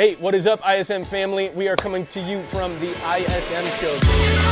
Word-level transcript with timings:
Hey, 0.00 0.14
what 0.14 0.34
is 0.34 0.46
up, 0.46 0.66
ISM 0.66 1.04
family? 1.04 1.50
We 1.50 1.68
are 1.68 1.76
coming 1.76 2.06
to 2.06 2.22
you 2.22 2.42
from 2.44 2.70
the 2.80 2.88
ISM 3.04 3.66
show. 3.78 4.50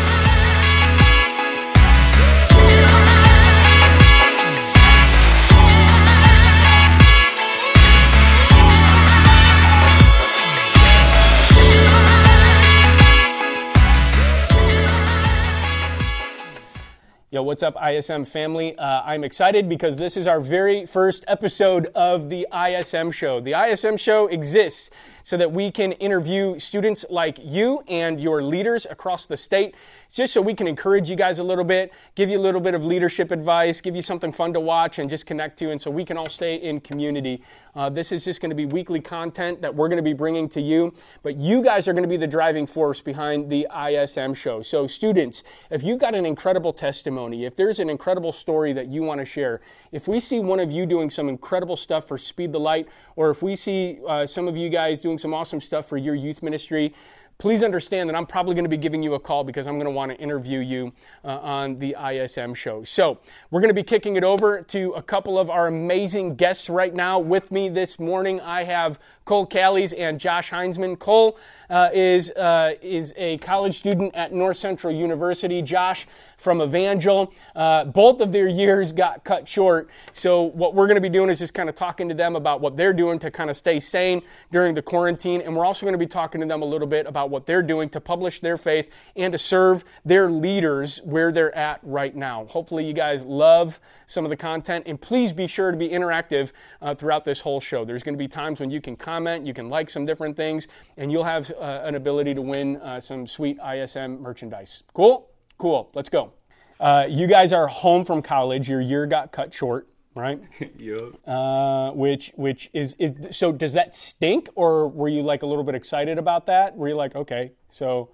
Yo, 17.31 17.43
what's 17.43 17.63
up, 17.63 17.77
ISM 17.77 18.25
family? 18.25 18.77
Uh, 18.79 19.03
I'm 19.03 19.23
excited 19.23 19.69
because 19.69 19.99
this 19.99 20.17
is 20.17 20.27
our 20.27 20.41
very 20.41 20.87
first 20.87 21.25
episode 21.29 21.87
of 21.95 22.31
the 22.31 22.47
ISM 22.53 23.11
show. 23.11 23.39
The 23.39 23.53
ISM 23.53 23.99
show 23.99 24.29
exists 24.29 24.91
so 25.29 25.37
that 25.37 25.53
we 25.53 25.71
can 25.71 25.93
interview 25.93 26.59
students 26.59 27.05
like 27.11 27.39
you 27.45 27.83
and 27.87 28.19
your 28.19 28.43
leaders 28.43 28.87
across 28.89 29.27
the 29.27 29.37
state, 29.37 29.75
just 30.11 30.33
so 30.33 30.41
we 30.41 30.55
can 30.55 30.67
encourage 30.67 31.11
you 31.11 31.17
guys 31.17 31.39
a 31.39 31.45
little 31.45 31.65
bit, 31.65 31.93
give 32.15 32.31
you 32.31 32.39
a 32.39 32.41
little 32.41 32.63
bit 32.63 32.73
of 32.73 32.83
leadership 32.83 33.31
advice, 33.31 33.83
give 33.83 33.95
you 33.95 34.01
something 34.01 34.33
fun 34.33 34.55
to 34.55 34.61
watch 34.61 34.99
and 34.99 35.11
just 35.11 35.27
connect 35.27 35.59
to, 35.59 35.71
and 35.71 35.83
so 35.83 35.91
we 35.91 36.03
can 36.03 36.17
all 36.17 36.31
stay 36.31 36.55
in 36.55 36.81
community. 36.81 37.43
Uh, 37.77 37.91
this 37.91 38.11
is 38.11 38.25
just 38.25 38.41
going 38.41 38.49
to 38.49 38.57
be 38.57 38.65
weekly 38.65 39.01
content 39.01 39.61
that 39.61 39.75
we're 39.75 39.89
going 39.89 39.99
to 39.99 40.03
be 40.03 40.15
bringing 40.15 40.49
to 40.49 40.63
you, 40.63 40.95
but 41.23 41.37
you 41.37 41.63
guys 41.63 41.87
are 41.87 41.93
going 41.93 42.03
to 42.03 42.09
be 42.09 42.17
the 42.17 42.27
driving 42.27 42.67
force 42.67 43.03
behind 43.03 43.51
the 43.51 43.69
ISM 43.87 44.33
show. 44.33 44.63
So, 44.63 44.87
students, 44.87 45.45
if 45.71 45.83
you've 45.83 45.99
got 45.99 46.15
an 46.15 46.25
incredible 46.25 46.73
testimony, 46.73 47.45
if 47.45 47.55
there's 47.55 47.81
an 47.81 47.91
incredible 47.91 48.33
story 48.33 48.73
that 48.73 48.89
you 48.89 49.03
want 49.03 49.21
to 49.21 49.27
share, 49.27 49.61
if 49.93 50.09
we 50.09 50.21
see 50.21 50.41
one 50.41 50.59
of 50.59 50.73
you 50.73 50.87
doing 50.87 51.11
some 51.11 51.29
incredible 51.29 51.77
stuff 51.77 52.09
for 52.09 52.17
Speed 52.17 52.53
the 52.53 52.59
Light, 52.59 52.89
or 53.15 53.29
if 53.29 53.43
we 53.43 53.55
see 53.55 53.99
uh, 54.09 54.27
some 54.27 54.49
of 54.49 54.57
you 54.57 54.71
guys 54.71 55.01
doing 55.01 55.18
some 55.19 55.35
awesome 55.35 55.61
stuff 55.61 55.89
for 55.89 55.97
your 55.97 56.15
youth 56.15 56.43
ministry, 56.43 56.95
please 57.39 57.63
understand 57.63 58.11
that 58.11 58.17
I'm 58.17 58.27
probably 58.27 58.55
going 58.55 58.65
to 58.65 58.69
be 58.69 58.77
giving 58.77 59.01
you 59.01 59.15
a 59.15 59.21
call 59.21 59.45
because 59.45 59.69
I'm 59.69 59.75
going 59.75 59.85
to 59.85 59.93
want 59.93 60.11
to 60.11 60.19
interview 60.19 60.59
you 60.59 60.93
uh, 61.25 61.39
on 61.39 61.79
the 61.79 61.95
ISM 62.13 62.53
show. 62.53 62.83
So, 62.83 63.21
we're 63.51 63.61
going 63.61 63.69
to 63.69 63.75
be 63.75 63.85
kicking 63.85 64.17
it 64.17 64.25
over 64.25 64.63
to 64.63 64.93
a 64.95 65.03
couple 65.03 65.39
of 65.39 65.49
our 65.49 65.69
amazing 65.69 66.35
guests 66.35 66.69
right 66.69 66.93
now. 66.93 67.21
With 67.21 67.53
me 67.53 67.69
this 67.69 68.01
morning, 68.01 68.41
I 68.41 68.65
have 68.65 68.99
Cohl 69.25 69.47
Callies 69.47 69.95
and 69.97 70.19
Josh 70.19 70.51
Hinzman. 70.51 70.99
Cohl 70.99 71.39
uh, 71.71 71.91
is, 71.95 72.33
uh, 72.33 72.75
is 72.83 73.15
a 73.17 73.39
college 73.39 73.79
student 73.79 74.17
at 74.17 74.33
North 74.33 74.57
Central 74.57 74.93
University. 74.93 75.63
Josh 75.63 76.09
from 76.39 76.63
Evangel. 76.63 77.33
Uh, 77.55 77.85
both 77.85 78.23
of 78.23 78.33
their 78.33 78.49
years 78.49 78.93
got 78.93 79.25
cut 79.25 79.47
short. 79.47 79.91
So, 80.15 80.43
what 80.43 80.75
we're 80.75 80.87
going 80.87 80.97
to 80.97 81.03
be 81.03 81.11
doing 81.11 81.29
is 81.29 81.39
just 81.39 81.53
kind 81.53 81.69
of 81.69 81.75
talking 81.75 82.09
to 82.09 82.15
them 82.15 82.37
about 82.37 82.61
what 82.63 82.77
they're 82.77 82.95
doing 82.95 83.19
to 83.19 83.31
kind 83.31 83.51
of 83.51 83.57
stay 83.57 83.79
sane 83.81 84.23
during 84.51 84.75
the 84.75 84.83
quarantine. 84.83 85.43
And 85.43 85.55
we're 85.55 85.67
also 85.67 85.85
going 85.85 85.93
to 85.93 85.99
be 85.99 86.07
talking 86.07 86.41
to 86.41 86.47
them 86.47 86.63
a 86.63 86.65
little 86.65 86.87
bit 86.87 87.07
about 87.07 87.29
what 87.29 87.45
they're 87.45 87.63
doing 87.63 87.91
to 87.91 88.01
publish 88.01 88.41
their 88.41 88.57
faith 88.57 88.89
and 89.17 89.33
to 89.33 89.39
serve 89.39 89.85
their 90.05 90.31
leaders 90.31 91.03
where 91.05 91.31
they're 91.31 91.55
at 91.55 91.81
right 91.83 92.15
now. 92.17 92.47
Hopefully, 92.47 92.87
you 92.87 92.95
guys 92.95 93.27
love 93.27 93.81
some 94.07 94.25
of 94.25 94.31
the 94.31 94.37
content. 94.37 94.85
And 94.87 95.01
please 95.01 95.33
be 95.33 95.47
sure 95.47 95.71
to 95.71 95.77
be 95.77 95.89
interactive 95.89 96.53
uh, 96.81 96.95
throughout 96.95 97.25
this 97.25 97.41
whole 97.41 97.61
show. 97.61 97.85
There's 97.85 98.03
going 98.03 98.15
to 98.15 98.19
be 98.19 98.29
times 98.29 98.61
when 98.61 98.71
you 98.71 98.81
can 98.81 98.97
comment, 98.97 99.47
you 99.47 99.55
can 99.55 99.69
like 99.69 99.91
some 99.91 100.05
different 100.05 100.37
things, 100.37 100.69
and 100.97 101.13
you'll 101.13 101.25
have 101.25 101.51
uh, 101.53 101.83
an 101.85 101.95
ability 101.95 102.35
to 102.35 102.43
win 102.43 102.77
uh, 102.77 103.01
some 103.01 103.27
sweet 103.27 103.59
ISM 103.65 104.21
merchandise. 104.21 104.83
Cool? 104.95 105.29
Cool. 105.59 105.91
Let's 105.95 106.09
go. 106.09 106.33
Uh, 106.81 107.07
you 107.09 107.27
guys 107.27 107.53
are 107.53 107.67
home 107.67 108.05
from 108.05 108.23
college. 108.23 108.69
Your 108.69 108.81
year 108.81 109.07
got 109.07 109.33
cut 109.33 109.53
short, 109.53 109.89
right? 110.15 110.41
Yup. 110.79 111.29
Uh, 111.29 111.91
which 111.91 112.33
which 112.37 112.71
is, 112.73 112.95
is 112.99 113.37
so 113.37 113.51
does 113.51 113.73
that 113.73 113.97
stink 113.97 114.49
or 114.55 114.89
were 114.89 115.09
you 115.09 115.23
like 115.23 115.43
a 115.43 115.47
little 115.47 115.65
bit 115.65 115.75
excited 115.75 116.17
about 116.17 116.47
that? 116.47 116.77
Were 116.77 116.89
you 116.89 116.95
like 116.95 117.17
okay, 117.17 117.53
so 117.69 118.11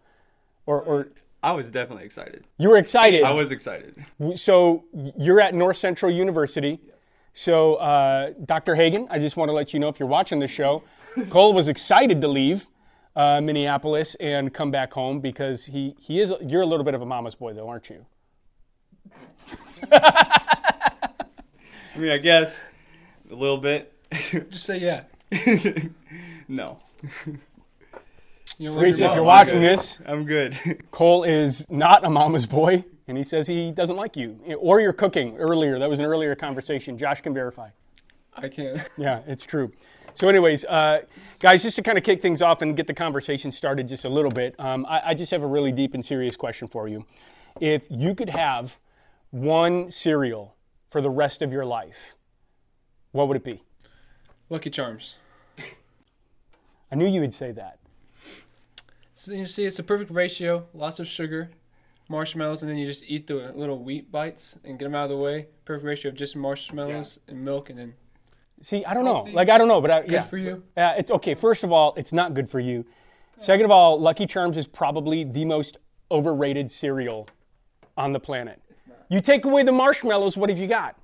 or 0.64 0.81
or 0.81 1.09
I 1.42 1.53
was 1.53 1.70
definitely 1.70 2.06
excited. 2.06 2.45
you 2.56 2.70
were 2.70 2.78
excited? 2.78 3.23
I 3.23 3.33
was 3.33 3.51
excited. 3.51 4.03
So 4.34 4.84
you're 5.19 5.42
at 5.42 5.55
North 5.55 5.77
Central 5.77 6.11
University. 6.11 6.80
So 7.35 7.74
uh, 7.74 8.33
Dr. 8.47 8.74
Hagan, 8.74 9.08
I 9.11 9.18
just 9.18 9.36
want 9.36 9.51
to 9.51 9.52
let 9.52 9.74
you 9.74 9.80
know 9.80 9.89
if 9.89 10.01
you're 10.01 10.08
watching 10.08 10.39
the 10.39 10.48
show, 10.48 10.83
Cohl 11.29 11.52
was 11.52 11.68
excited 11.68 12.23
to 12.23 12.29
leave 12.29 12.67
uh, 13.17 13.41
Minneapolis 13.41 14.14
and 14.17 14.52
come 14.52 14.70
back 14.70 14.92
home 14.92 15.20
because 15.20 15.67
he 15.67 15.95
he 16.01 16.20
is 16.20 16.33
you're 16.41 16.63
a 16.63 16.67
little 16.67 16.85
bit 16.85 16.95
of 16.95 17.02
a 17.02 17.07
mama's 17.07 17.35
boy 17.35 17.52
though, 17.55 17.69
aren't 17.69 17.91
you? 17.91 18.07
I 19.92 21.11
mean, 21.97 22.11
I 22.11 22.19
guess 22.19 22.57
a 23.30 23.35
little 23.35 23.58
bit. 23.58 23.92
Just 24.51 24.64
say 24.64 24.79
yeah. 24.79 25.03
no, 26.48 26.79
You 28.58 28.70
know, 28.70 28.79
Reese, 28.79 29.01
if 29.01 29.08
mom- 29.08 29.17
you're 29.17 29.24
watching 29.24 29.61
this, 29.63 30.01
I'm 30.07 30.24
good. 30.24 30.57
Cohl 30.91 31.24
is 31.24 31.67
not 31.69 32.05
a 32.05 32.11
mama's 32.11 32.47
boy, 32.47 32.85
and 33.08 33.17
he 33.19 33.24
says 33.24 33.47
he 33.47 33.70
doesn't 33.73 33.97
like 33.97 34.17
you 34.17 34.39
or 34.58 34.80
your 34.80 34.92
cooking 34.92 35.36
earlier. 35.39 35.79
That 35.79 35.89
was 35.89 35.98
an 35.98 36.05
earlier 36.07 36.35
conversation. 36.35 36.98
Josh 36.98 37.20
can 37.20 37.35
verify. 37.35 37.70
I 38.36 38.48
can't. 38.48 38.80
Yeah, 38.97 39.23
it's 39.27 39.45
true. 39.45 39.73
So, 40.17 40.29
anyways, 40.29 40.64
uh, 40.67 41.02
guys, 41.41 41.63
just 41.63 41.75
to 41.77 41.83
kind 41.83 41.98
of 41.98 42.05
kick 42.05 42.23
things 42.23 42.41
off 42.41 42.63
and 42.63 42.77
get 42.77 42.86
the 42.86 42.95
conversation 42.95 43.51
started 43.51 43.89
just 43.89 44.05
a 44.05 44.08
little 44.08 44.30
bit, 44.30 44.55
um, 44.61 44.86
I, 44.89 45.11
I 45.11 45.14
just 45.14 45.33
have 45.33 45.42
a 45.42 45.47
really 45.47 45.73
deep 45.73 45.92
and 45.92 46.05
serious 46.05 46.36
question 46.36 46.69
for 46.69 46.86
you. 46.86 47.05
If 47.61 47.83
you 47.91 48.14
could 48.14 48.30
have 48.30 48.79
one 49.30 49.91
cereal 49.91 50.55
for 50.89 51.01
the 51.01 51.11
rest 51.11 51.42
of 51.42 51.53
your 51.53 51.64
life, 51.64 52.14
what 53.11 53.27
would 53.27 53.36
it 53.36 53.45
be? 53.45 53.64
Lucky 54.51 54.70
Charms. 54.70 55.17
I 56.92 56.95
knew 56.95 57.07
you 57.07 57.20
would 57.20 57.35
say 57.35 57.51
that. 57.51 57.79
So 59.17 59.33
you 59.33 59.47
see, 59.47 59.64
it's 59.64 59.80
a 59.80 59.83
perfect 59.83 60.13
ratio. 60.13 60.67
Lots 60.73 61.01
of 61.01 61.08
sugar, 61.08 61.51
marshmallows, 62.08 62.63
and 62.63 62.70
then 62.70 62.79
you 62.79 62.86
just 62.86 63.03
eat 63.07 63.27
the 63.27 63.53
little 63.57 63.83
wheat 63.83 64.13
bites 64.13 64.57
and 64.63 64.79
get 64.79 64.85
them 64.85 64.95
out 64.95 65.05
of 65.05 65.11
the 65.11 65.17
way. 65.17 65.48
Perfect 65.64 65.86
ratio 65.86 66.11
of 66.11 66.17
just 66.17 66.36
marshmallows 66.36 67.19
and 67.27 67.45
milk, 67.45 67.69
and 67.69 67.79
then 67.79 67.95
See, 68.64 68.83
I 68.85 68.95
don't 68.95 69.05
know. 69.05 69.29
Like, 69.30 69.51
I 69.51 69.58
don't 69.58 69.69
know, 69.69 69.83
but 69.83 69.91
I, 69.91 70.01
good 70.01 70.11
yeah. 70.11 70.23
for 70.23 70.39
you. 70.39 70.63
Uh, 70.75 70.95
it's 70.97 71.11
okay. 71.11 71.35
First 71.35 71.64
of 71.64 71.73
all, 71.73 71.92
it's 71.98 72.14
not 72.14 72.33
good 72.33 72.48
for 72.48 72.61
you. 72.61 72.86
Second 73.36 73.67
of 73.67 73.70
all, 73.70 74.01
Lucky 74.01 74.25
Charms 74.27 74.57
is 74.57 74.67
probably 74.67 75.23
the 75.23 75.45
most 75.45 75.77
overrated 76.11 76.70
cereal 76.70 77.29
on 77.97 78.13
the 78.13 78.20
planet. 78.20 78.63
You 79.11 79.20
take 79.20 79.45
away 79.45 79.64
the 79.64 79.73
marshmallows, 79.73 80.36
what 80.39 80.48
have 80.48 80.58
you 80.58 80.67
got? 80.67 80.97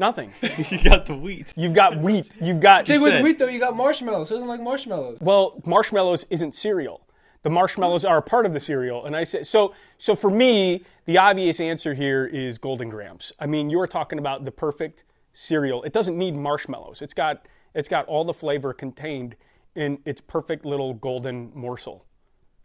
Nothing. 0.00 0.32
you 0.42 0.82
got 0.82 1.06
the 1.06 1.14
wheat. 1.14 1.52
You've 1.56 1.74
got 1.74 1.96
wheat. 2.02 2.38
You've 2.42 2.60
got 2.60 2.86
Take 2.86 3.00
with 3.00 3.12
said- 3.12 3.22
wheat 3.22 3.38
though, 3.38 3.46
you 3.46 3.60
got 3.60 3.76
marshmallows. 3.76 4.28
Who 4.28 4.34
doesn't 4.34 4.48
like 4.48 4.60
marshmallows? 4.60 5.18
well, 5.20 5.62
marshmallows 5.64 6.26
isn't 6.28 6.56
cereal. 6.56 7.06
The 7.42 7.50
marshmallows 7.50 8.04
are 8.04 8.18
a 8.18 8.22
part 8.22 8.46
of 8.46 8.52
the 8.52 8.58
cereal, 8.58 9.06
and 9.06 9.14
I 9.14 9.22
said 9.22 9.46
so. 9.46 9.72
So 9.98 10.16
for 10.16 10.30
me, 10.30 10.82
the 11.04 11.18
obvious 11.18 11.60
answer 11.60 11.94
here 11.94 12.26
is 12.26 12.58
Golden 12.58 12.88
Grahams. 12.88 13.32
I 13.38 13.46
mean, 13.46 13.70
you're 13.70 13.86
talking 13.86 14.18
about 14.18 14.44
the 14.44 14.50
perfect 14.50 15.04
cereal. 15.36 15.82
It 15.82 15.92
doesn't 15.92 16.16
need 16.16 16.34
marshmallows. 16.34 17.02
It's 17.02 17.14
got 17.14 17.46
it's 17.74 17.88
got 17.88 18.06
all 18.06 18.24
the 18.24 18.32
flavor 18.34 18.72
contained 18.72 19.36
in 19.74 19.98
its 20.06 20.20
perfect 20.20 20.64
little 20.64 20.94
golden 20.94 21.52
morsel. 21.54 22.06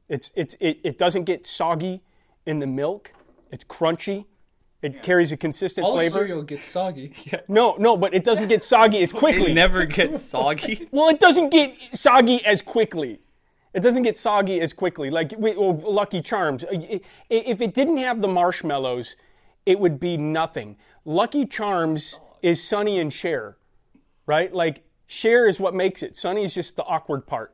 It's 0.08 0.32
it's 0.36 0.56
it, 0.60 0.80
it 0.84 0.98
doesn't 0.98 1.26
get 1.26 1.46
soggy 1.46 2.02
in 2.46 2.60
the 2.60 2.68
milk. 2.68 3.14
It's 3.52 3.64
crunchy. 3.66 4.26
It 4.82 5.04
carries 5.04 5.32
a 5.32 5.38
consistent 5.38 5.86
All 5.86 5.94
flavor. 5.94 6.20
cereal 6.20 6.42
gets 6.42 6.66
soggy. 6.66 7.14
No, 7.48 7.76
no, 7.78 7.96
but 7.96 8.16
it 8.16 8.24
doesn't 8.24 8.48
get 8.48 8.64
soggy 8.64 9.04
as 9.04 9.14
quickly. 9.24 9.52
It 9.52 9.54
never 9.54 9.86
gets 9.86 10.24
soggy. 10.24 10.88
Well, 10.92 11.10
it 11.10 11.20
doesn't 11.20 11.50
get 11.50 11.76
soggy 11.94 12.44
as 12.46 12.62
quickly. 12.64 13.20
It 13.74 13.82
doesn't 13.82 14.04
get 14.04 14.18
soggy 14.18 14.60
as 14.60 14.74
quickly. 14.74 15.10
Like 15.12 15.34
well, 15.38 15.54
oh, 15.58 15.70
Lucky 15.90 16.22
Charms, 16.22 16.64
I- 16.66 16.76
I- 16.76 17.02
if 17.30 17.62
it 17.62 17.74
didn't 17.74 17.98
have 17.98 18.22
the 18.22 18.28
marshmallows, 18.28 19.16
it 19.66 19.80
would 19.80 20.00
be 20.00 20.18
nothing. 20.18 20.78
Lucky 21.06 21.46
Charms 21.46 22.20
oh. 22.22 22.31
Is 22.42 22.64
Sonny 22.64 23.00
and 23.00 23.12
Cher, 23.12 23.58
right? 24.26 24.54
Like 24.54 24.84
Cher 25.08 25.48
is 25.48 25.60
what 25.60 25.74
makes 25.74 26.02
it. 26.04 26.16
Sonny 26.18 26.44
is 26.44 26.54
just 26.54 26.76
the 26.76 26.84
awkward 26.84 27.26
part. 27.28 27.54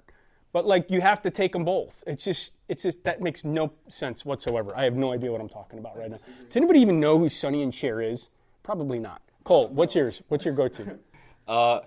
But 0.53 0.65
like 0.65 0.89
you 0.89 1.01
have 1.01 1.21
to 1.23 1.29
take 1.29 1.51
them 1.51 1.65
both. 1.65 2.03
It's 2.07 2.23
just 2.23 2.53
it's 2.69 2.83
just 2.83 3.03
that 3.03 3.21
makes 3.21 3.43
no 3.43 3.73
sense 3.89 4.25
whatsoever. 4.25 4.75
I 4.75 4.83
have 4.85 4.95
no 4.95 5.11
idea 5.11 5.31
what 5.31 5.41
I'm 5.41 5.49
talking 5.49 5.77
about 5.79 5.97
right 5.97 6.09
now. 6.09 6.19
Does 6.47 6.55
anybody 6.57 6.79
even 6.79 6.99
know 6.99 7.17
who 7.19 7.29
Sonny 7.29 7.61
and 7.63 7.73
Cher 7.73 8.01
is? 8.01 8.29
Probably 8.63 8.99
not. 8.99 9.21
Cohl, 9.43 9.67
what's 9.69 9.95
yours? 9.95 10.21
What's 10.27 10.43
your 10.45 10.53
go-to? 10.53 10.97
Uh, 11.47 11.79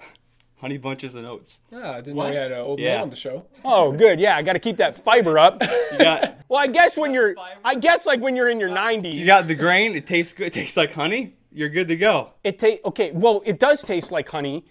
honey 0.56 0.78
bunches 0.78 1.14
of 1.14 1.24
oats. 1.26 1.58
Yeah, 1.70 1.90
I 1.90 2.00
didn't 2.00 2.16
What? 2.16 2.28
know 2.28 2.30
we 2.30 2.36
had 2.36 2.52
an 2.52 2.58
old 2.60 2.78
Yeah. 2.80 2.94
man 2.94 3.02
on 3.02 3.10
the 3.10 3.16
show. 3.16 3.44
Oh, 3.64 3.92
good. 3.92 4.18
Yeah, 4.18 4.36
I 4.36 4.42
got 4.42 4.54
to 4.54 4.58
keep 4.58 4.78
that 4.78 4.96
fiber 4.96 5.38
up. 5.38 5.62
You 5.92 5.98
got 5.98 6.36
Well, 6.48 6.60
I 6.60 6.68
guess 6.68 6.96
when 6.96 7.12
you're, 7.12 7.34
I 7.64 7.74
guess 7.74 8.06
like 8.06 8.20
when 8.20 8.34
you're 8.36 8.48
in 8.48 8.60
your 8.60 8.70
90s, 8.70 9.12
you 9.12 9.26
got 9.26 9.46
the 9.48 9.54
grain. 9.54 9.94
It 9.96 10.06
tastes 10.06 10.32
good. 10.32 10.46
It 10.46 10.52
tastes 10.54 10.76
like 10.76 10.92
honey. 10.92 11.34
You're 11.52 11.68
good 11.68 11.88
to 11.88 11.96
go. 11.96 12.30
it 12.44 12.58
tastes 12.58 12.84
okay. 12.84 13.10
Well, 13.12 13.42
it 13.44 13.58
does 13.58 13.82
taste 13.82 14.12
like 14.12 14.28
honey 14.28 14.64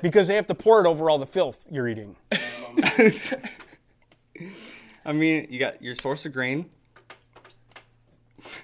because 0.00 0.28
they 0.28 0.36
have 0.36 0.46
to 0.46 0.54
pour 0.54 0.80
it 0.84 0.86
over 0.88 1.10
all 1.10 1.18
the 1.18 1.26
filth 1.26 1.64
you're 1.70 1.88
eating. 1.88 2.16
I 5.04 5.12
mean, 5.12 5.46
you 5.50 5.58
got 5.58 5.82
your 5.82 5.94
source 5.96 6.24
of 6.26 6.32
grain. 6.32 6.66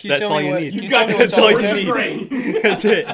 you 0.00 0.08
That's 0.10 0.20
tell 0.20 0.32
all 0.32 0.38
me 0.38 0.46
you 0.46 0.52
what- 0.52 0.62
need. 0.62 0.72
can 0.72 0.82
You 0.84 0.88
got 0.88 1.08
tell 1.08 1.08
me 1.08 1.12
the 1.12 1.18
what's 1.18 1.32
That's 1.32 1.38
all 1.42 1.44
all 1.44 1.60
you 1.60 1.74
need. 1.74 1.88
brain. 1.90 2.28
That's 2.62 2.84
it. 2.84 3.06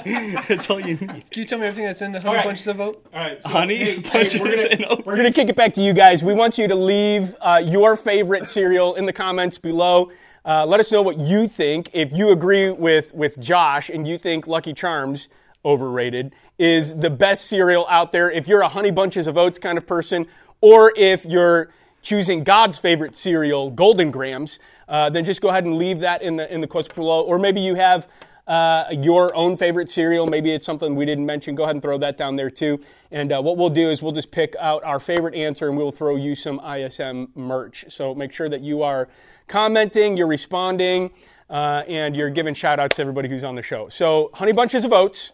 That's 0.48 0.70
all 0.70 0.80
you 0.80 0.94
need. 0.96 0.98
Can 1.30 1.40
you 1.40 1.44
tell 1.46 1.58
me 1.58 1.66
everything 1.66 1.86
that's 1.86 2.02
in 2.02 2.12
the 2.12 2.18
honey 2.20 2.28
All 2.30 2.34
right. 2.36 2.44
bunches 2.44 2.66
of 2.66 2.80
oat? 2.80 3.04
All 3.12 3.20
right, 3.22 3.42
so, 3.42 3.48
Honey 3.48 3.76
hey, 3.76 4.00
hey, 4.28 4.38
we're 4.40 4.56
gonna, 4.56 4.68
and 4.68 4.84
oat. 4.88 5.06
we're 5.06 5.16
gonna 5.16 5.32
kick 5.32 5.48
it 5.48 5.56
back 5.56 5.72
to 5.74 5.82
you 5.82 5.92
guys. 5.92 6.22
We 6.22 6.34
want 6.34 6.58
you 6.58 6.68
to 6.68 6.74
leave 6.74 7.34
uh, 7.40 7.62
your 7.64 7.96
favorite 7.96 8.48
cereal 8.48 8.94
in 8.94 9.06
the 9.06 9.12
comments 9.12 9.58
below. 9.58 10.10
Uh, 10.46 10.66
let 10.66 10.78
us 10.78 10.92
know 10.92 11.00
what 11.00 11.18
you 11.18 11.48
think. 11.48 11.88
If 11.92 12.12
you 12.12 12.30
agree 12.30 12.70
with 12.70 13.14
with 13.14 13.40
Josh 13.40 13.88
and 13.88 14.06
you 14.06 14.18
think 14.18 14.46
Lucky 14.46 14.74
Charms 14.74 15.28
overrated 15.64 16.34
is 16.58 16.96
the 16.96 17.08
best 17.08 17.46
cereal 17.46 17.86
out 17.88 18.12
there, 18.12 18.30
if 18.30 18.46
you're 18.46 18.60
a 18.60 18.68
Honey 18.68 18.90
Bunches 18.90 19.26
of 19.26 19.38
Oats 19.38 19.58
kind 19.58 19.78
of 19.78 19.86
person, 19.86 20.26
or 20.60 20.92
if 20.96 21.24
you're 21.24 21.70
choosing 22.02 22.44
God's 22.44 22.78
favorite 22.78 23.16
cereal, 23.16 23.70
Golden 23.70 24.10
Grahams, 24.10 24.58
uh, 24.86 25.08
then 25.08 25.24
just 25.24 25.40
go 25.40 25.48
ahead 25.48 25.64
and 25.64 25.76
leave 25.76 26.00
that 26.00 26.20
in 26.20 26.36
the 26.36 26.52
in 26.52 26.60
the 26.60 26.66
quotes 26.66 26.88
below. 26.88 27.22
Or 27.22 27.38
maybe 27.38 27.62
you 27.62 27.76
have 27.76 28.06
uh, 28.46 28.84
your 28.90 29.34
own 29.34 29.56
favorite 29.56 29.88
cereal. 29.88 30.26
Maybe 30.26 30.52
it's 30.52 30.66
something 30.66 30.94
we 30.94 31.06
didn't 31.06 31.24
mention. 31.24 31.54
Go 31.54 31.62
ahead 31.62 31.76
and 31.76 31.82
throw 31.82 31.96
that 31.98 32.18
down 32.18 32.36
there 32.36 32.50
too. 32.50 32.80
And 33.10 33.32
uh, 33.32 33.40
what 33.40 33.56
we'll 33.56 33.70
do 33.70 33.88
is 33.88 34.02
we'll 34.02 34.12
just 34.12 34.30
pick 34.30 34.54
out 34.60 34.84
our 34.84 35.00
favorite 35.00 35.34
answer 35.34 35.68
and 35.68 35.78
we'll 35.78 35.90
throw 35.90 36.16
you 36.16 36.34
some 36.34 36.60
ISM 36.60 37.28
merch. 37.34 37.86
So 37.88 38.14
make 38.14 38.32
sure 38.32 38.50
that 38.50 38.60
you 38.60 38.82
are 38.82 39.08
commenting, 39.46 40.16
you're 40.16 40.26
responding, 40.26 41.10
uh, 41.50 41.82
and 41.88 42.16
you're 42.16 42.30
giving 42.30 42.54
shout 42.54 42.80
outs 42.80 42.96
to 42.96 43.02
everybody 43.02 43.28
who's 43.28 43.44
on 43.44 43.54
the 43.54 43.62
show. 43.62 43.88
So 43.88 44.30
Honey 44.34 44.52
Bunches 44.52 44.84
of 44.84 44.92
Oats, 44.92 45.32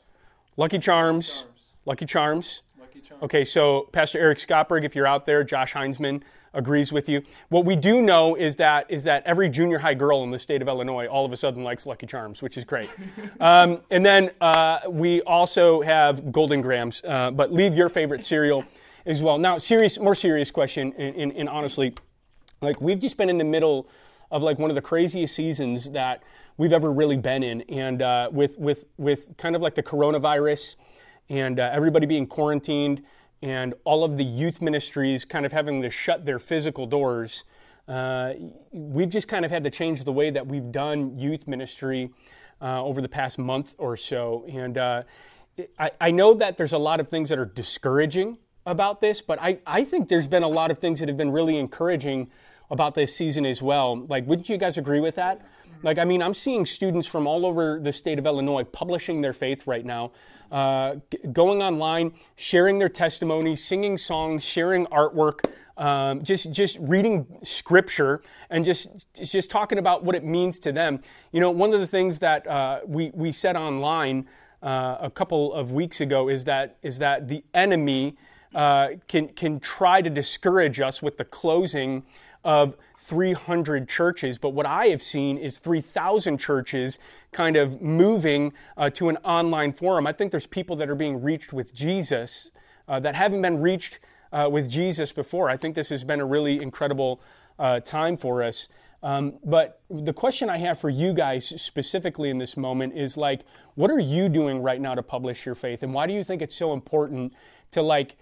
Lucky 0.57 0.79
Charms, 0.79 1.47
Lucky 1.87 2.07
Charms. 2.07 2.63
Lucky 2.79 3.01
Charm. 3.01 3.21
Okay, 3.23 3.45
so 3.45 3.89
Pastor 3.93 4.19
Eric 4.19 4.39
Scottberg, 4.39 4.85
if 4.85 4.95
you're 4.95 5.07
out 5.07 5.27
there, 5.27 5.45
Josh 5.45 5.73
Hinzman 5.73 6.23
agrees 6.53 6.93
with 6.93 7.09
you. 7.09 7.23
What 7.49 7.65
we 7.65 7.77
do 7.77 8.03
know 8.03 8.35
is 8.35 8.57
that 8.57 8.87
is 8.91 9.05
that 9.05 9.23
every 9.25 9.49
junior 9.49 9.79
high 9.79 9.95
girl 9.95 10.25
in 10.25 10.31
the 10.31 10.39
state 10.39 10.61
of 10.63 10.69
Illinois 10.69 11.07
all 11.07 11.25
of 11.25 11.33
a 11.33 11.37
sudden 11.37 11.63
likes 11.63 11.87
Lucky 11.87 12.07
Charms, 12.07 12.43
which 12.43 12.57
is 12.57 12.65
great. 12.65 12.91
um, 13.41 13.81
and 13.91 14.05
then 14.05 14.31
uh, 14.41 14.81
we 14.89 15.23
also 15.23 15.81
have 15.83 16.33
Golden 16.33 16.61
Grahams, 16.61 17.03
uh, 17.07 17.31
but 17.31 17.53
leave 17.53 17.75
your 17.75 17.89
favorite 17.89 18.25
cereal 18.25 18.65
as 19.07 19.23
well. 19.23 19.39
Now, 19.39 19.59
serious, 19.59 19.99
more 19.99 20.15
serious 20.15 20.51
question, 20.51 20.93
and, 20.99 21.17
and, 21.17 21.33
and 21.33 21.49
honestly, 21.49 21.95
like 22.61 22.81
we've 22.81 22.99
just 22.99 23.17
been 23.17 23.31
in 23.31 23.39
the 23.39 23.45
middle 23.45 23.89
of 24.31 24.43
like 24.43 24.59
one 24.59 24.71
of 24.71 24.75
the 24.75 24.83
craziest 24.83 25.35
seasons 25.35 25.91
that 25.93 26.23
we've 26.57 26.73
ever 26.73 26.93
really 26.93 27.17
been 27.17 27.43
in, 27.43 27.63
and 27.63 28.03
uh, 28.03 28.29
with 28.31 28.59
with 28.59 28.85
with 28.99 29.37
kind 29.37 29.57
of 29.57 29.63
like 29.63 29.75
the 29.75 29.83
coronavirus 29.83 30.77
and 31.29 31.59
uh, 31.59 31.71
everybody 31.73 32.07
being 32.07 32.27
quarantined 32.27 33.03
and 33.43 33.73
all 33.85 34.05
of 34.05 34.19
the 34.19 34.25
youth 34.25 34.61
ministries 34.61 35.25
kind 35.25 35.47
of 35.47 35.53
having 35.53 35.81
to 35.81 35.89
shut 35.89 36.27
their 36.27 36.39
physical 36.39 36.87
doors. 36.87 37.45
Uh, 37.89 38.35
we've 38.73 39.09
just 39.09 39.27
kind 39.27 39.45
of 39.45 39.51
had 39.51 39.65
to 39.65 39.71
change 39.71 40.05
the 40.05 40.13
way 40.13 40.31
that 40.31 40.47
we've 40.47 40.71
done 40.71 41.19
youth 41.19 41.49
ministry 41.49 42.11
uh, 42.61 42.85
over 42.85 43.01
the 43.01 43.09
past 43.09 43.39
month 43.39 43.75
or 43.79 43.97
so, 43.97 44.45
and 44.53 44.77
uh, 44.77 45.03
I, 45.79 45.91
I 46.01 46.11
know 46.11 46.35
that 46.35 46.57
there's 46.59 46.75
a 46.75 46.79
lot 46.79 47.01
of 47.01 47.09
things 47.09 47.31
that 47.31 47.39
are 47.39 47.47
discouraging 47.47 48.39
about 48.67 49.01
this, 49.01 49.23
but 49.23 49.41
I, 49.41 49.59
I 49.67 49.85
think 49.85 50.09
there's 50.09 50.27
been 50.27 50.43
a 50.43 50.49
lot 50.49 50.71
of 50.71 50.79
things 50.79 51.01
that 51.01 51.09
have 51.09 51.17
been 51.17 51.33
really 51.33 51.57
encouraging 51.57 52.31
about 52.71 52.95
this 52.95 53.15
season 53.15 53.45
as 53.47 53.61
well. 53.61 54.05
Like, 54.07 54.27
wouldn't 54.27 54.49
you 54.49 54.57
guys 54.57 54.79
agree 54.79 55.01
with 55.01 55.17
that? 55.17 55.43
Like, 55.83 55.99
I 55.99 56.05
mean, 56.05 56.23
I'm 56.23 56.35
seeing 56.35 56.67
students 56.67 57.07
from 57.07 57.27
all 57.27 57.47
over 57.47 57.81
the 57.81 57.93
state 57.93 58.19
of 58.19 58.27
Illinois 58.27 58.65
publishing 58.65 59.21
their 59.23 59.33
faith 59.33 59.67
right 59.67 59.85
now, 59.85 60.13
uh, 60.53 60.97
g- 61.11 61.19
going 61.33 61.63
online, 61.63 62.13
sharing 62.37 62.79
their 62.79 62.89
testimony, 62.89 63.57
singing 63.57 63.97
songs, 63.97 64.45
sharing 64.45 64.87
artwork, 64.87 65.47
um, 65.79 66.23
just 66.23 66.51
just 66.53 66.77
reading 66.81 67.27
scripture, 67.43 68.21
and 68.51 68.65
just 68.65 69.07
just 69.15 69.51
talking 69.51 69.79
about 69.79 70.05
what 70.05 70.15
it 70.15 70.25
means 70.25 70.59
to 70.59 70.73
them. 70.73 71.01
You 71.33 71.41
know, 71.41 71.51
one 71.51 71.73
of 71.73 71.81
the 71.81 71.87
things 71.87 72.19
that 72.19 72.47
uh, 72.47 72.81
we 72.87 73.11
we 73.15 73.33
said 73.33 73.57
online 73.57 74.27
uh, 74.63 74.99
a 75.01 75.11
couple 75.11 75.55
of 75.55 75.73
weeks 75.73 76.03
ago 76.03 76.29
is 76.29 76.45
that 76.45 76.77
is 76.83 76.99
that 76.99 77.29
the 77.29 77.43
enemy 77.55 78.17
uh, 78.55 78.89
can 79.09 79.29
can 79.29 79.61
try 79.61 80.03
to 80.03 80.11
discourage 80.11 80.81
us 80.81 81.01
with 81.01 81.17
the 81.17 81.25
closing 81.25 82.03
of 82.45 82.77
300 82.99 83.89
churches, 83.89 84.39
but 84.39 84.51
what 84.51 84.67
I 84.67 84.87
have 84.87 85.03
seen 85.03 85.39
is 85.39 85.59
3,000 85.59 86.39
churches 86.39 86.99
kind 87.33 87.57
of 87.57 87.81
moving 87.83 88.53
uh, 88.77 88.91
to 88.91 89.09
an 89.09 89.17
online 89.19 89.73
forum. 89.73 90.07
I 90.07 90.13
think 90.13 90.31
there's 90.31 90.47
people 90.47 90.77
that 90.77 90.89
are 90.89 90.95
being 90.95 91.23
reached 91.23 91.53
with 91.53 91.75
Jesus 91.75 92.51
uh, 92.89 93.01
that 93.01 93.15
haven't 93.15 93.43
been 93.43 93.61
reached 93.61 94.01
uh, 94.33 94.49
with 94.51 94.69
Jesus 94.69 95.13
before. 95.13 95.51
I 95.51 95.57
think 95.57 95.75
this 95.75 95.91
has 95.91 96.05
been 96.05 96.21
a 96.21 96.27
really 96.27 96.63
incredible 96.63 97.21
uh, 97.59 97.81
time 97.81 98.17
for 98.17 98.43
us. 98.43 98.69
Um, 99.03 99.39
but 99.45 99.81
the 99.89 100.13
question 100.13 100.51
I 100.51 100.59
have 100.59 100.79
for 100.79 100.91
you 100.91 101.15
guys 101.15 101.61
specifically 101.61 102.29
in 102.29 102.39
this 102.39 102.57
moment 102.57 102.97
is 102.97 103.17
like, 103.17 103.43
what 103.75 103.91
are 103.91 104.01
you 104.01 104.29
doing 104.29 104.63
right 104.63 104.81
now 104.81 104.95
to 104.95 105.03
publish 105.03 105.47
your 105.47 105.55
faith, 105.55 105.83
and 105.83 105.95
why 105.95 106.07
do 106.07 106.13
you 106.13 106.23
think 106.23 106.43
it's 106.43 106.57
so 106.57 106.73
important 106.73 107.33
to 107.71 107.83
like 107.83 108.17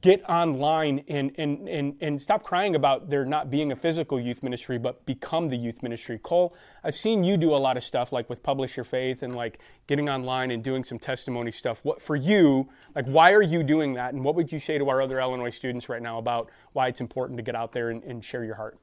get 0.00 0.22
online 0.28 1.04
and, 1.08 1.32
and, 1.36 1.68
and, 1.68 1.96
and 2.00 2.20
stop 2.20 2.42
crying 2.42 2.74
about 2.74 3.10
there 3.10 3.24
not 3.24 3.50
being 3.50 3.72
a 3.72 3.76
physical 3.76 4.18
youth 4.18 4.42
ministry, 4.42 4.78
but 4.78 5.04
become 5.04 5.48
the 5.48 5.56
youth 5.56 5.82
ministry. 5.82 6.18
Cohl, 6.22 6.54
I've 6.82 6.94
seen 6.94 7.24
you 7.24 7.36
do 7.36 7.54
a 7.54 7.56
lot 7.56 7.76
of 7.76 7.84
stuff 7.84 8.12
like 8.12 8.30
with 8.30 8.42
Publish 8.42 8.76
Your 8.76 8.84
Faith 8.84 9.22
and 9.22 9.36
like 9.36 9.58
getting 9.86 10.08
online 10.08 10.50
and 10.50 10.62
doing 10.62 10.84
some 10.84 10.98
testimony 10.98 11.52
stuff. 11.52 11.80
What 11.82 12.00
for 12.00 12.16
you, 12.16 12.68
like 12.94 13.06
why 13.06 13.32
are 13.32 13.42
you 13.42 13.62
doing 13.62 13.94
that? 13.94 14.14
And 14.14 14.24
what 14.24 14.34
would 14.34 14.50
you 14.50 14.60
say 14.60 14.78
to 14.78 14.88
our 14.88 15.02
other 15.02 15.20
Illinois 15.20 15.50
students 15.50 15.88
right 15.88 16.02
now 16.02 16.18
about 16.18 16.50
why 16.72 16.88
it's 16.88 17.00
important 17.00 17.36
to 17.38 17.42
get 17.42 17.54
out 17.54 17.72
there 17.72 17.90
and, 17.90 18.02
and 18.04 18.24
share 18.24 18.44
your 18.44 18.54
heart? 18.54 18.78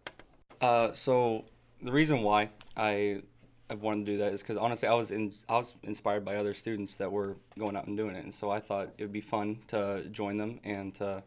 Uh, 0.61 0.93
so 0.93 1.45
the 1.81 1.91
reason 1.91 2.21
why 2.21 2.49
I 2.75 3.23
I 3.69 3.75
wanted 3.75 4.05
to 4.07 4.11
do 4.13 4.17
that 4.19 4.33
is 4.33 4.41
because 4.41 4.57
honestly, 4.57 4.87
I 4.87 4.93
was 4.93 5.11
in 5.11 5.31
I 5.47 5.57
was 5.57 5.73
inspired 5.83 6.25
by 6.25 6.37
other 6.37 6.53
students 6.53 6.95
that 6.97 7.11
were 7.11 7.37
going 7.57 7.75
out 7.75 7.87
and 7.87 7.95
doing 7.95 8.15
it, 8.15 8.23
and 8.23 8.33
so 8.33 8.49
I 8.49 8.59
thought 8.59 8.89
it 8.97 9.03
would 9.03 9.13
be 9.13 9.21
fun 9.21 9.59
to 9.67 10.05
join 10.11 10.37
them 10.37 10.59
and 10.63 10.95
to 10.95 11.23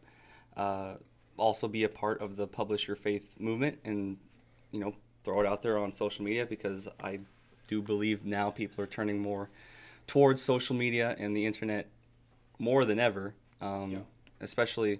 uh, 0.57 0.93
also 1.37 1.67
be 1.67 1.83
a 1.83 1.89
part 1.89 2.21
of 2.21 2.35
the 2.35 2.45
Publish 2.45 2.87
Your 2.87 2.97
Faith 2.97 3.23
movement, 3.39 3.79
and 3.85 4.17
you 4.71 4.79
know 4.79 4.93
throw 5.23 5.39
it 5.39 5.47
out 5.47 5.61
there 5.61 5.77
on 5.77 5.93
social 5.93 6.25
media 6.25 6.45
because 6.45 6.87
I 7.01 7.19
do 7.67 7.81
believe 7.81 8.25
now 8.25 8.49
people 8.49 8.83
are 8.83 8.87
turning 8.87 9.19
more 9.19 9.49
towards 10.05 10.41
social 10.41 10.75
media 10.75 11.15
and 11.17 11.35
the 11.35 11.45
internet 11.45 11.87
more 12.59 12.85
than 12.85 12.99
ever. 12.99 13.33
Um, 13.61 14.03
Especially 14.41 14.99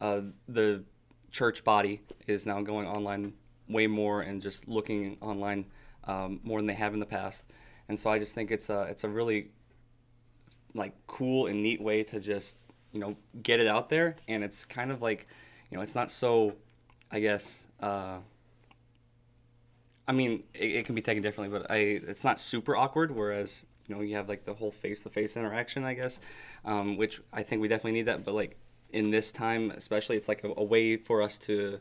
uh, 0.00 0.20
the 0.48 0.84
church 1.32 1.64
body 1.64 2.00
is 2.28 2.46
now 2.46 2.62
going 2.62 2.86
online 2.86 3.32
way 3.68 3.88
more 3.88 4.20
and 4.22 4.40
just 4.40 4.68
looking 4.68 5.16
online 5.20 5.64
um, 6.06 6.40
more 6.42 6.58
than 6.58 6.66
they 6.66 6.74
have 6.74 6.94
in 6.94 7.00
the 7.00 7.06
past. 7.06 7.46
And 7.88 7.98
so 7.98 8.10
I 8.10 8.18
just 8.18 8.34
think 8.34 8.50
it's 8.50 8.70
a 8.70 8.82
it's 8.82 9.04
a 9.04 9.08
really 9.08 9.50
like 10.74 10.94
cool 11.06 11.46
and 11.46 11.62
neat 11.62 11.80
way 11.80 12.02
to 12.02 12.18
just 12.18 12.58
you 12.92 13.00
know 13.00 13.16
get 13.42 13.60
it 13.60 13.66
out 13.66 13.88
there. 13.88 14.16
And 14.28 14.42
it's 14.42 14.64
kind 14.64 14.90
of 14.90 15.02
like 15.02 15.26
you 15.70 15.76
know 15.76 15.82
it's 15.82 15.94
not 15.94 16.10
so 16.10 16.54
I 17.10 17.20
guess. 17.20 17.66
Uh, 17.80 18.18
I 20.06 20.12
mean, 20.12 20.42
it, 20.52 20.72
it 20.72 20.86
can 20.86 20.94
be 20.94 21.02
taken 21.02 21.22
differently, 21.22 21.58
but 21.58 21.70
I 21.70 21.76
it's 21.76 22.24
not 22.24 22.40
super 22.40 22.76
awkward. 22.76 23.14
Whereas 23.14 23.62
you 23.86 23.94
know 23.94 24.00
you 24.00 24.16
have 24.16 24.28
like 24.28 24.44
the 24.44 24.54
whole 24.54 24.72
face 24.72 25.02
to 25.02 25.10
face 25.10 25.36
interaction, 25.36 25.84
I 25.84 25.94
guess, 25.94 26.18
um, 26.64 26.96
which 26.96 27.20
I 27.32 27.42
think 27.42 27.62
we 27.62 27.68
definitely 27.68 27.98
need 27.98 28.06
that. 28.06 28.24
But 28.24 28.34
like 28.34 28.56
in 28.90 29.10
this 29.10 29.32
time, 29.32 29.70
especially, 29.70 30.16
it's 30.16 30.28
like 30.28 30.44
a, 30.44 30.52
a 30.56 30.64
way 30.64 30.96
for 30.96 31.22
us 31.22 31.38
to 31.40 31.78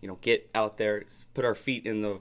you 0.00 0.08
know 0.08 0.18
get 0.20 0.48
out 0.54 0.78
there, 0.78 1.04
put 1.34 1.44
our 1.44 1.54
feet 1.54 1.86
in 1.86 2.02
the 2.02 2.20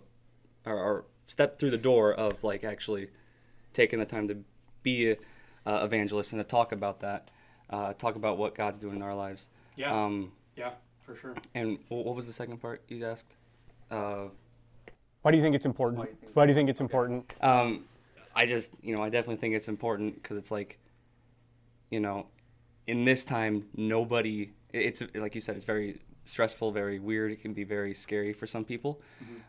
or 0.65 1.05
step 1.27 1.59
through 1.59 1.71
the 1.71 1.77
door 1.77 2.13
of 2.13 2.43
like 2.43 2.63
actually 2.63 3.07
taking 3.73 3.99
the 3.99 4.05
time 4.05 4.27
to 4.27 4.37
be 4.83 5.11
a 5.11 5.17
uh, 5.65 5.83
evangelist 5.83 6.31
and 6.31 6.39
to 6.39 6.43
talk 6.43 6.71
about 6.71 6.99
that, 6.99 7.29
uh, 7.69 7.93
talk 7.93 8.15
about 8.15 8.37
what 8.37 8.55
God's 8.55 8.77
doing 8.77 8.97
in 8.97 9.01
our 9.01 9.15
lives. 9.15 9.45
Yeah. 9.75 9.91
Um, 10.05 10.31
Yeah, 10.55 10.71
for 11.01 11.15
sure. 11.15 11.35
and 11.53 11.77
what 11.89 12.15
was 12.15 12.27
the 12.27 12.33
second 12.33 12.57
part 12.61 12.81
you 12.87 13.05
asked? 13.05 13.33
Uh, 13.91 14.25
Why 15.23 15.31
do 15.31 15.37
you 15.37 15.43
think 15.43 15.55
it's 15.55 15.65
important? 15.65 16.07
Why 16.33 16.45
do 16.45 16.51
you 16.51 16.55
think 16.55 16.69
it's 16.69 16.81
important? 16.81 17.33
Um, 17.41 17.85
I 18.35 18.45
just, 18.45 18.71
you 18.81 18.95
know, 18.95 19.01
I 19.01 19.09
definitely 19.09 19.37
think 19.37 19.55
it's 19.55 19.67
important 19.67 20.21
because 20.21 20.37
it's 20.37 20.51
like, 20.51 20.77
you 21.89 21.99
know, 21.99 22.27
in 22.87 23.05
this 23.05 23.25
time, 23.25 23.65
nobody. 23.75 24.51
It's 24.73 25.01
like 25.15 25.33
you 25.35 25.41
said, 25.41 25.55
it's 25.55 25.65
very 25.65 26.01
stressful, 26.25 26.71
very 26.71 26.99
weird. 26.99 27.31
It 27.31 27.41
can 27.41 27.53
be 27.53 27.63
very 27.63 27.93
scary 27.93 28.33
for 28.33 28.47
some 28.47 28.65
people, 28.65 29.01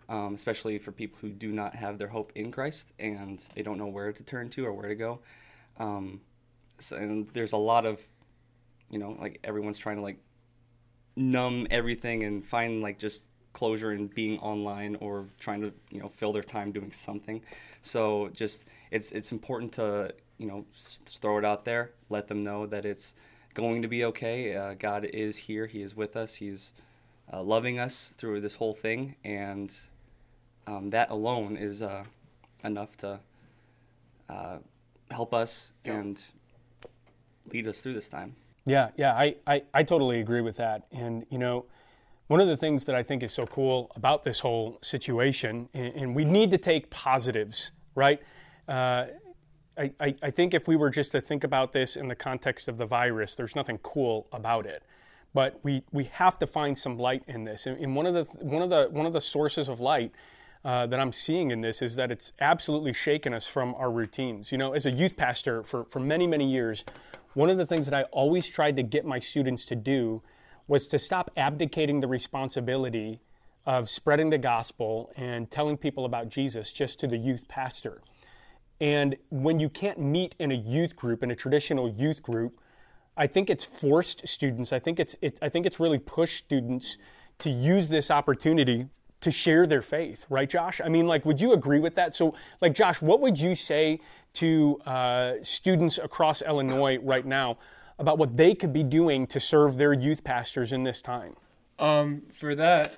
um, 0.08 0.34
especially 0.34 0.78
for 0.78 0.92
people 0.92 1.18
who 1.20 1.30
do 1.30 1.52
not 1.52 1.74
have 1.74 1.98
their 1.98 2.08
hope 2.08 2.32
in 2.34 2.50
Christ 2.52 2.92
and 2.98 3.42
they 3.54 3.62
don't 3.62 3.78
know 3.78 3.86
where 3.86 4.12
to 4.12 4.22
turn 4.22 4.50
to 4.50 4.66
or 4.66 4.72
where 4.72 4.88
to 4.88 4.94
go. 4.94 5.20
Um, 5.78 6.20
so, 6.78 6.96
and 6.96 7.28
there's 7.32 7.52
a 7.52 7.56
lot 7.56 7.86
of, 7.86 8.00
you 8.90 8.98
know, 8.98 9.16
like 9.20 9.40
everyone's 9.44 9.78
trying 9.78 9.96
to 9.96 10.02
like 10.02 10.18
numb 11.16 11.66
everything 11.70 12.24
and 12.24 12.44
find 12.44 12.82
like 12.82 12.98
just 12.98 13.24
closure 13.52 13.92
in 13.92 14.06
being 14.08 14.38
online 14.40 14.96
or 14.96 15.26
trying 15.40 15.62
to 15.62 15.72
you 15.90 15.98
know 15.98 16.10
fill 16.10 16.30
their 16.30 16.42
time 16.42 16.72
doing 16.72 16.92
something 16.92 17.40
so 17.80 18.28
just 18.34 18.64
it's 18.90 19.12
it's 19.12 19.32
important 19.32 19.72
to 19.72 20.12
you 20.36 20.46
know 20.46 20.66
s- 20.74 20.98
throw 21.06 21.38
it 21.38 21.44
out 21.44 21.64
there 21.64 21.92
let 22.10 22.28
them 22.28 22.44
know 22.44 22.66
that 22.66 22.84
it's 22.84 23.14
going 23.56 23.80
to 23.80 23.88
be 23.88 24.04
okay 24.04 24.54
uh, 24.54 24.74
god 24.74 25.04
is 25.06 25.36
here 25.36 25.66
he 25.66 25.80
is 25.80 25.96
with 25.96 26.14
us 26.14 26.34
he's 26.34 26.72
uh, 27.32 27.42
loving 27.42 27.80
us 27.80 28.12
through 28.18 28.38
this 28.40 28.54
whole 28.54 28.74
thing 28.74 29.16
and 29.24 29.72
um, 30.66 30.90
that 30.90 31.10
alone 31.10 31.56
is 31.56 31.80
uh, 31.80 32.04
enough 32.64 32.96
to 32.98 33.18
uh, 34.28 34.58
help 35.10 35.32
us 35.32 35.72
Yeah. 35.84 35.94
and 35.94 36.18
lead 37.52 37.68
us 37.68 37.80
through 37.80 37.94
this 37.94 38.08
time. 38.08 38.34
Yeah, 38.64 38.90
yeah, 38.96 39.14
I, 39.14 39.36
I, 39.46 39.62
I 39.72 39.82
totally 39.84 40.20
agree 40.20 40.40
with 40.40 40.56
that. 40.56 40.86
And, 40.90 41.24
you 41.30 41.38
know, 41.38 41.66
one 42.26 42.40
of 42.40 42.48
the 42.48 42.56
things 42.56 42.84
that 42.86 42.96
I 42.96 43.04
think 43.04 43.22
is 43.22 43.32
so 43.32 43.46
cool 43.46 43.92
about 43.94 44.24
this 44.24 44.40
whole 44.40 44.78
situation, 44.82 45.68
and, 45.72 45.94
and 45.94 46.16
we 46.16 46.24
need 46.24 46.50
to 46.50 46.58
take 46.58 46.90
positives, 46.90 47.70
right? 47.94 48.20
I, 49.78 49.92
I, 50.00 50.14
I 50.22 50.30
think 50.30 50.54
if 50.54 50.66
we 50.66 50.76
were 50.76 50.90
just 50.90 51.12
to 51.12 51.20
think 51.20 51.44
about 51.44 51.72
this 51.72 51.96
in 51.96 52.08
the 52.08 52.14
context 52.14 52.68
of 52.68 52.78
the 52.78 52.86
virus, 52.86 53.34
there's 53.34 53.54
nothing 53.54 53.78
cool 53.82 54.26
about 54.32 54.66
it. 54.66 54.82
But 55.34 55.60
we, 55.62 55.82
we 55.92 56.04
have 56.04 56.38
to 56.38 56.46
find 56.46 56.76
some 56.76 56.98
light 56.98 57.22
in 57.26 57.44
this. 57.44 57.66
And, 57.66 57.78
and 57.78 57.94
one 57.94 58.06
of 58.06 58.14
the 58.14 58.24
one 58.38 58.62
of 58.62 58.70
the 58.70 58.88
one 58.90 59.04
of 59.04 59.12
the 59.12 59.20
sources 59.20 59.68
of 59.68 59.80
light 59.80 60.12
uh, 60.64 60.86
that 60.86 60.98
I'm 60.98 61.12
seeing 61.12 61.50
in 61.50 61.60
this 61.60 61.82
is 61.82 61.94
that 61.96 62.10
it's 62.10 62.32
absolutely 62.40 62.92
shaken 62.92 63.34
us 63.34 63.46
from 63.46 63.74
our 63.76 63.90
routines. 63.90 64.50
You 64.50 64.58
know, 64.58 64.72
as 64.72 64.86
a 64.86 64.90
youth 64.90 65.16
pastor 65.16 65.62
for, 65.62 65.84
for 65.84 66.00
many, 66.00 66.26
many 66.26 66.50
years, 66.50 66.84
one 67.34 67.50
of 67.50 67.58
the 67.58 67.66
things 67.66 67.86
that 67.86 67.94
I 67.94 68.04
always 68.04 68.48
tried 68.48 68.76
to 68.76 68.82
get 68.82 69.04
my 69.04 69.20
students 69.20 69.64
to 69.66 69.76
do 69.76 70.22
was 70.66 70.88
to 70.88 70.98
stop 70.98 71.30
abdicating 71.36 72.00
the 72.00 72.08
responsibility 72.08 73.20
of 73.64 73.88
spreading 73.90 74.30
the 74.30 74.38
gospel 74.38 75.12
and 75.16 75.50
telling 75.50 75.76
people 75.76 76.04
about 76.04 76.28
Jesus 76.28 76.72
just 76.72 76.98
to 77.00 77.06
the 77.06 77.16
youth 77.16 77.46
pastor. 77.46 78.00
And 78.80 79.16
when 79.30 79.58
you 79.58 79.68
can't 79.68 79.98
meet 79.98 80.34
in 80.38 80.52
a 80.52 80.54
youth 80.54 80.96
group, 80.96 81.22
in 81.22 81.30
a 81.30 81.34
traditional 81.34 81.88
youth 81.88 82.22
group, 82.22 82.60
I 83.16 83.26
think 83.26 83.48
it's 83.48 83.64
forced 83.64 84.26
students. 84.28 84.72
I 84.72 84.78
think 84.78 85.00
it's 85.00 85.16
it, 85.22 85.38
I 85.40 85.48
think 85.48 85.64
it's 85.64 85.80
really 85.80 85.98
pushed 85.98 86.44
students 86.44 86.98
to 87.38 87.50
use 87.50 87.88
this 87.88 88.10
opportunity 88.10 88.88
to 89.20 89.30
share 89.30 89.66
their 89.66 89.82
faith, 89.82 90.26
right, 90.28 90.48
Josh? 90.48 90.80
I 90.84 90.88
mean, 90.88 91.06
like, 91.06 91.24
would 91.24 91.40
you 91.40 91.52
agree 91.52 91.80
with 91.80 91.94
that? 91.94 92.14
So, 92.14 92.34
like, 92.60 92.74
Josh, 92.74 93.00
what 93.00 93.20
would 93.20 93.38
you 93.38 93.54
say 93.54 94.00
to 94.34 94.78
uh, 94.84 95.32
students 95.42 95.98
across 95.98 96.42
Illinois 96.42 96.98
right 96.98 97.24
now 97.24 97.58
about 97.98 98.18
what 98.18 98.36
they 98.36 98.54
could 98.54 98.72
be 98.72 98.82
doing 98.82 99.26
to 99.28 99.40
serve 99.40 99.78
their 99.78 99.94
youth 99.94 100.22
pastors 100.22 100.72
in 100.72 100.84
this 100.84 101.00
time? 101.00 101.34
Um, 101.78 102.22
for 102.38 102.54
that, 102.54 102.94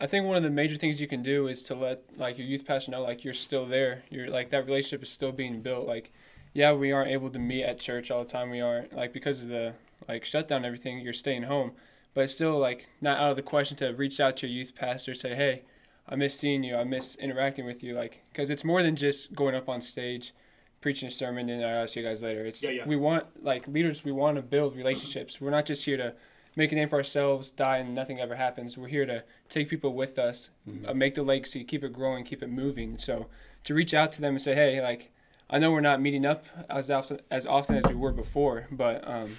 I 0.00 0.06
think 0.06 0.24
one 0.26 0.36
of 0.36 0.42
the 0.42 0.50
major 0.50 0.76
things 0.76 1.00
you 1.00 1.06
can 1.06 1.22
do 1.22 1.46
is 1.46 1.62
to 1.64 1.74
let 1.74 2.02
like 2.16 2.38
your 2.38 2.46
youth 2.46 2.64
pastor 2.66 2.90
know 2.90 3.02
like 3.02 3.22
you're 3.22 3.34
still 3.34 3.66
there. 3.66 4.04
You're 4.10 4.30
like 4.30 4.50
that 4.50 4.64
relationship 4.64 5.02
is 5.02 5.10
still 5.10 5.32
being 5.32 5.60
built. 5.60 5.86
Like, 5.86 6.10
yeah, 6.54 6.72
we 6.72 6.90
aren't 6.90 7.10
able 7.10 7.28
to 7.30 7.38
meet 7.38 7.64
at 7.64 7.78
church 7.78 8.10
all 8.10 8.20
the 8.20 8.30
time. 8.30 8.50
We 8.50 8.60
aren't 8.60 8.94
like 8.94 9.12
because 9.12 9.42
of 9.42 9.48
the 9.48 9.74
like 10.08 10.24
shutdown 10.24 10.58
and 10.58 10.66
everything. 10.66 11.00
You're 11.00 11.12
staying 11.12 11.42
home, 11.42 11.72
but 12.14 12.22
it's 12.22 12.34
still 12.34 12.58
like 12.58 12.88
not 13.02 13.18
out 13.18 13.30
of 13.30 13.36
the 13.36 13.42
question 13.42 13.76
to 13.78 13.88
reach 13.90 14.20
out 14.20 14.38
to 14.38 14.46
your 14.46 14.56
youth 14.56 14.74
pastor, 14.74 15.14
say, 15.14 15.34
hey, 15.34 15.62
I 16.08 16.16
miss 16.16 16.36
seeing 16.36 16.64
you. 16.64 16.76
I 16.76 16.84
miss 16.84 17.14
interacting 17.16 17.66
with 17.66 17.82
you. 17.82 17.94
Like, 17.94 18.22
because 18.32 18.48
it's 18.48 18.64
more 18.64 18.82
than 18.82 18.96
just 18.96 19.34
going 19.34 19.54
up 19.54 19.68
on 19.68 19.82
stage, 19.82 20.32
preaching 20.80 21.08
a 21.08 21.12
sermon, 21.12 21.50
and 21.50 21.64
I'll 21.64 21.86
see 21.86 22.00
you 22.00 22.06
guys 22.06 22.22
later. 22.22 22.46
It's 22.46 22.62
Yeah, 22.62 22.70
yeah. 22.70 22.86
we 22.86 22.96
want 22.96 23.26
like 23.44 23.68
leaders. 23.68 24.02
We 24.02 24.12
want 24.12 24.36
to 24.36 24.42
build 24.42 24.76
relationships. 24.76 25.40
We're 25.40 25.50
not 25.50 25.66
just 25.66 25.84
here 25.84 25.98
to 25.98 26.14
make 26.56 26.72
a 26.72 26.74
name 26.74 26.88
for 26.88 26.96
ourselves, 26.96 27.50
die, 27.50 27.78
and 27.78 27.94
nothing 27.94 28.20
ever 28.20 28.36
happens. 28.36 28.76
We're 28.76 28.88
here 28.88 29.06
to 29.06 29.24
take 29.48 29.68
people 29.68 29.94
with 29.94 30.18
us, 30.18 30.50
uh, 30.86 30.94
make 30.94 31.14
the 31.14 31.22
legacy, 31.22 31.64
keep 31.64 31.84
it 31.84 31.92
growing, 31.92 32.24
keep 32.24 32.42
it 32.42 32.50
moving. 32.50 32.98
So 32.98 33.26
to 33.64 33.74
reach 33.74 33.94
out 33.94 34.12
to 34.12 34.20
them 34.20 34.34
and 34.34 34.42
say, 34.42 34.54
hey, 34.54 34.80
like, 34.82 35.10
I 35.48 35.58
know 35.58 35.70
we're 35.70 35.80
not 35.80 36.00
meeting 36.00 36.24
up 36.24 36.44
as 36.68 36.90
often 36.90 37.20
as 37.30 37.44
often 37.46 37.76
as 37.76 37.84
we 37.84 37.94
were 37.94 38.12
before, 38.12 38.68
but 38.70 39.06
um, 39.06 39.38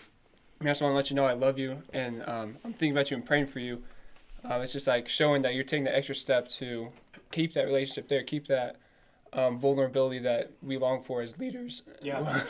I 0.59 0.65
just 0.65 0.81
want 0.81 0.91
to 0.91 0.95
let 0.95 1.09
you 1.09 1.15
know 1.15 1.25
I 1.25 1.33
love 1.33 1.57
you 1.57 1.83
and 1.93 2.21
um, 2.27 2.57
I'm 2.63 2.73
thinking 2.73 2.91
about 2.91 3.11
you 3.11 3.17
and 3.17 3.25
praying 3.25 3.47
for 3.47 3.59
you. 3.59 3.83
Um, 4.43 4.61
it's 4.61 4.73
just 4.73 4.87
like 4.87 5.07
showing 5.07 5.41
that 5.43 5.53
you're 5.53 5.63
taking 5.63 5.85
the 5.85 5.95
extra 5.95 6.15
step 6.15 6.49
to 6.49 6.89
keep 7.31 7.53
that 7.53 7.65
relationship 7.65 8.09
there, 8.09 8.23
keep 8.23 8.47
that 8.47 8.75
um, 9.33 9.59
vulnerability 9.59 10.19
that 10.19 10.51
we 10.61 10.77
long 10.77 11.03
for 11.03 11.21
as 11.21 11.37
leaders. 11.37 11.83
Yeah. 12.01 12.21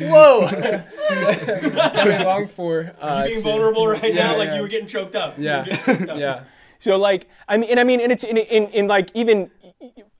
Whoa! 0.00 0.48
we 2.04 2.24
long 2.24 2.48
for. 2.48 2.92
Uh, 3.00 3.24
being 3.24 3.36
to- 3.36 3.42
vulnerable 3.42 3.86
right 3.86 4.14
yeah, 4.14 4.32
now, 4.32 4.38
like 4.38 4.48
yeah. 4.48 4.56
you 4.56 4.62
were 4.62 4.68
getting 4.68 4.86
choked 4.86 5.14
up. 5.14 5.38
Yeah, 5.38 5.64
choked 5.64 6.08
up. 6.08 6.18
yeah. 6.18 6.44
So 6.78 6.96
like 6.96 7.28
I 7.48 7.56
mean, 7.58 7.70
and 7.70 7.78
I 7.78 7.84
mean, 7.84 8.00
and 8.00 8.10
it's 8.10 8.24
in 8.24 8.36
in, 8.38 8.68
in 8.68 8.86
like 8.86 9.10
even 9.14 9.50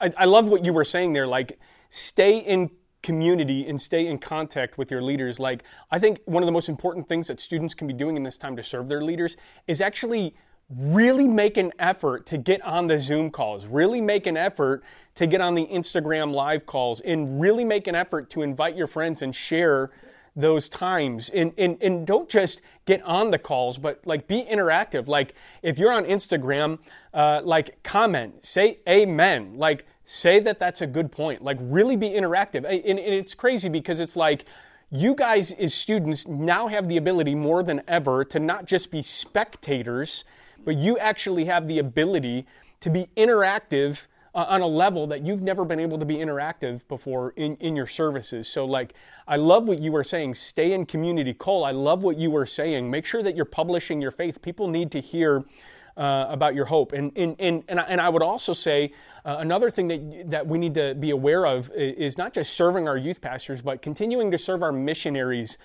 I, 0.00 0.12
I 0.16 0.24
love 0.26 0.48
what 0.48 0.64
you 0.64 0.72
were 0.72 0.84
saying 0.84 1.12
there. 1.14 1.26
Like 1.26 1.58
stay 1.88 2.38
in 2.38 2.70
community 3.02 3.66
and 3.66 3.80
stay 3.80 4.06
in 4.06 4.18
contact 4.18 4.78
with 4.78 4.90
your 4.90 5.02
leaders. 5.02 5.40
Like 5.40 5.64
I 5.90 5.98
think 5.98 6.20
one 6.26 6.42
of 6.42 6.46
the 6.46 6.52
most 6.52 6.68
important 6.68 7.08
things 7.08 7.28
that 7.28 7.40
students 7.40 7.74
can 7.74 7.86
be 7.86 7.94
doing 7.94 8.16
in 8.16 8.22
this 8.22 8.38
time 8.38 8.54
to 8.56 8.62
serve 8.62 8.88
their 8.88 9.02
leaders 9.02 9.36
is 9.66 9.80
actually 9.80 10.36
really 10.76 11.28
make 11.28 11.56
an 11.56 11.72
effort 11.78 12.26
to 12.26 12.38
get 12.38 12.62
on 12.62 12.86
the 12.86 12.98
Zoom 12.98 13.30
calls, 13.30 13.66
really 13.66 14.00
make 14.00 14.26
an 14.26 14.36
effort 14.36 14.82
to 15.14 15.26
get 15.26 15.40
on 15.40 15.54
the 15.54 15.66
Instagram 15.66 16.32
live 16.32 16.66
calls, 16.66 17.00
and 17.00 17.40
really 17.40 17.64
make 17.64 17.86
an 17.86 17.94
effort 17.94 18.30
to 18.30 18.42
invite 18.42 18.76
your 18.76 18.86
friends 18.86 19.22
and 19.22 19.34
share 19.34 19.90
those 20.34 20.68
times. 20.68 21.30
And, 21.30 21.52
and 21.58 21.76
and 21.82 22.06
don't 22.06 22.28
just 22.28 22.62
get 22.86 23.02
on 23.02 23.30
the 23.30 23.38
calls 23.38 23.78
but 23.78 24.00
like 24.06 24.26
be 24.26 24.42
interactive. 24.42 25.06
Like 25.08 25.34
if 25.62 25.78
you're 25.78 25.92
on 25.92 26.04
instagram 26.04 26.78
uh, 27.12 27.42
like 27.44 27.82
comment 27.82 28.44
say 28.44 28.78
amen. 28.88 29.56
Like 29.56 29.86
say 30.06 30.40
that 30.40 30.58
that's 30.58 30.80
a 30.80 30.86
good 30.86 31.12
point. 31.12 31.42
Like 31.42 31.58
really 31.60 31.96
be 31.96 32.10
interactive. 32.10 32.64
And, 32.64 32.84
and 32.84 32.98
it's 32.98 33.34
crazy 33.34 33.68
because 33.68 34.00
it's 34.00 34.16
like 34.16 34.46
you 34.90 35.14
guys 35.14 35.52
as 35.52 35.74
students 35.74 36.26
now 36.26 36.68
have 36.68 36.88
the 36.88 36.96
ability 36.96 37.34
more 37.34 37.62
than 37.62 37.82
ever 37.88 38.24
to 38.26 38.38
not 38.38 38.66
just 38.66 38.90
be 38.90 39.02
spectators 39.02 40.24
but 40.64 40.76
you 40.76 40.98
actually 40.98 41.44
have 41.46 41.68
the 41.68 41.78
ability 41.78 42.46
to 42.80 42.90
be 42.90 43.08
interactive 43.16 44.06
uh, 44.34 44.46
on 44.48 44.62
a 44.62 44.66
level 44.66 45.06
that 45.06 45.24
you've 45.24 45.42
never 45.42 45.64
been 45.64 45.78
able 45.78 45.98
to 45.98 46.06
be 46.06 46.16
interactive 46.16 46.80
before 46.88 47.34
in, 47.36 47.56
in 47.56 47.76
your 47.76 47.86
services. 47.86 48.48
So, 48.48 48.64
like, 48.64 48.94
I 49.28 49.36
love 49.36 49.68
what 49.68 49.78
you 49.78 49.92
were 49.92 50.04
saying. 50.04 50.34
Stay 50.34 50.72
in 50.72 50.86
community. 50.86 51.34
Cohl, 51.34 51.64
I 51.64 51.72
love 51.72 52.02
what 52.02 52.16
you 52.16 52.30
were 52.30 52.46
saying. 52.46 52.90
Make 52.90 53.04
sure 53.04 53.22
that 53.22 53.36
you're 53.36 53.44
publishing 53.44 54.00
your 54.00 54.10
faith. 54.10 54.40
People 54.40 54.68
need 54.68 54.90
to 54.92 55.00
hear 55.00 55.44
uh, 55.96 56.26
about 56.30 56.54
your 56.54 56.64
hope. 56.64 56.92
And, 56.92 57.12
and, 57.16 57.36
and, 57.38 57.62
and, 57.68 57.78
I, 57.78 57.82
and 57.84 58.00
I 58.00 58.08
would 58.08 58.22
also 58.22 58.54
say 58.54 58.92
uh, 59.24 59.36
another 59.40 59.68
thing 59.68 59.88
that, 59.88 60.30
that 60.30 60.46
we 60.46 60.58
need 60.58 60.74
to 60.74 60.94
be 60.94 61.10
aware 61.10 61.46
of 61.46 61.70
is 61.74 62.16
not 62.16 62.32
just 62.32 62.54
serving 62.54 62.88
our 62.88 62.96
youth 62.96 63.20
pastors, 63.20 63.60
but 63.60 63.82
continuing 63.82 64.30
to 64.30 64.38
serve 64.38 64.62
our 64.62 64.72
missionaries 64.72 65.58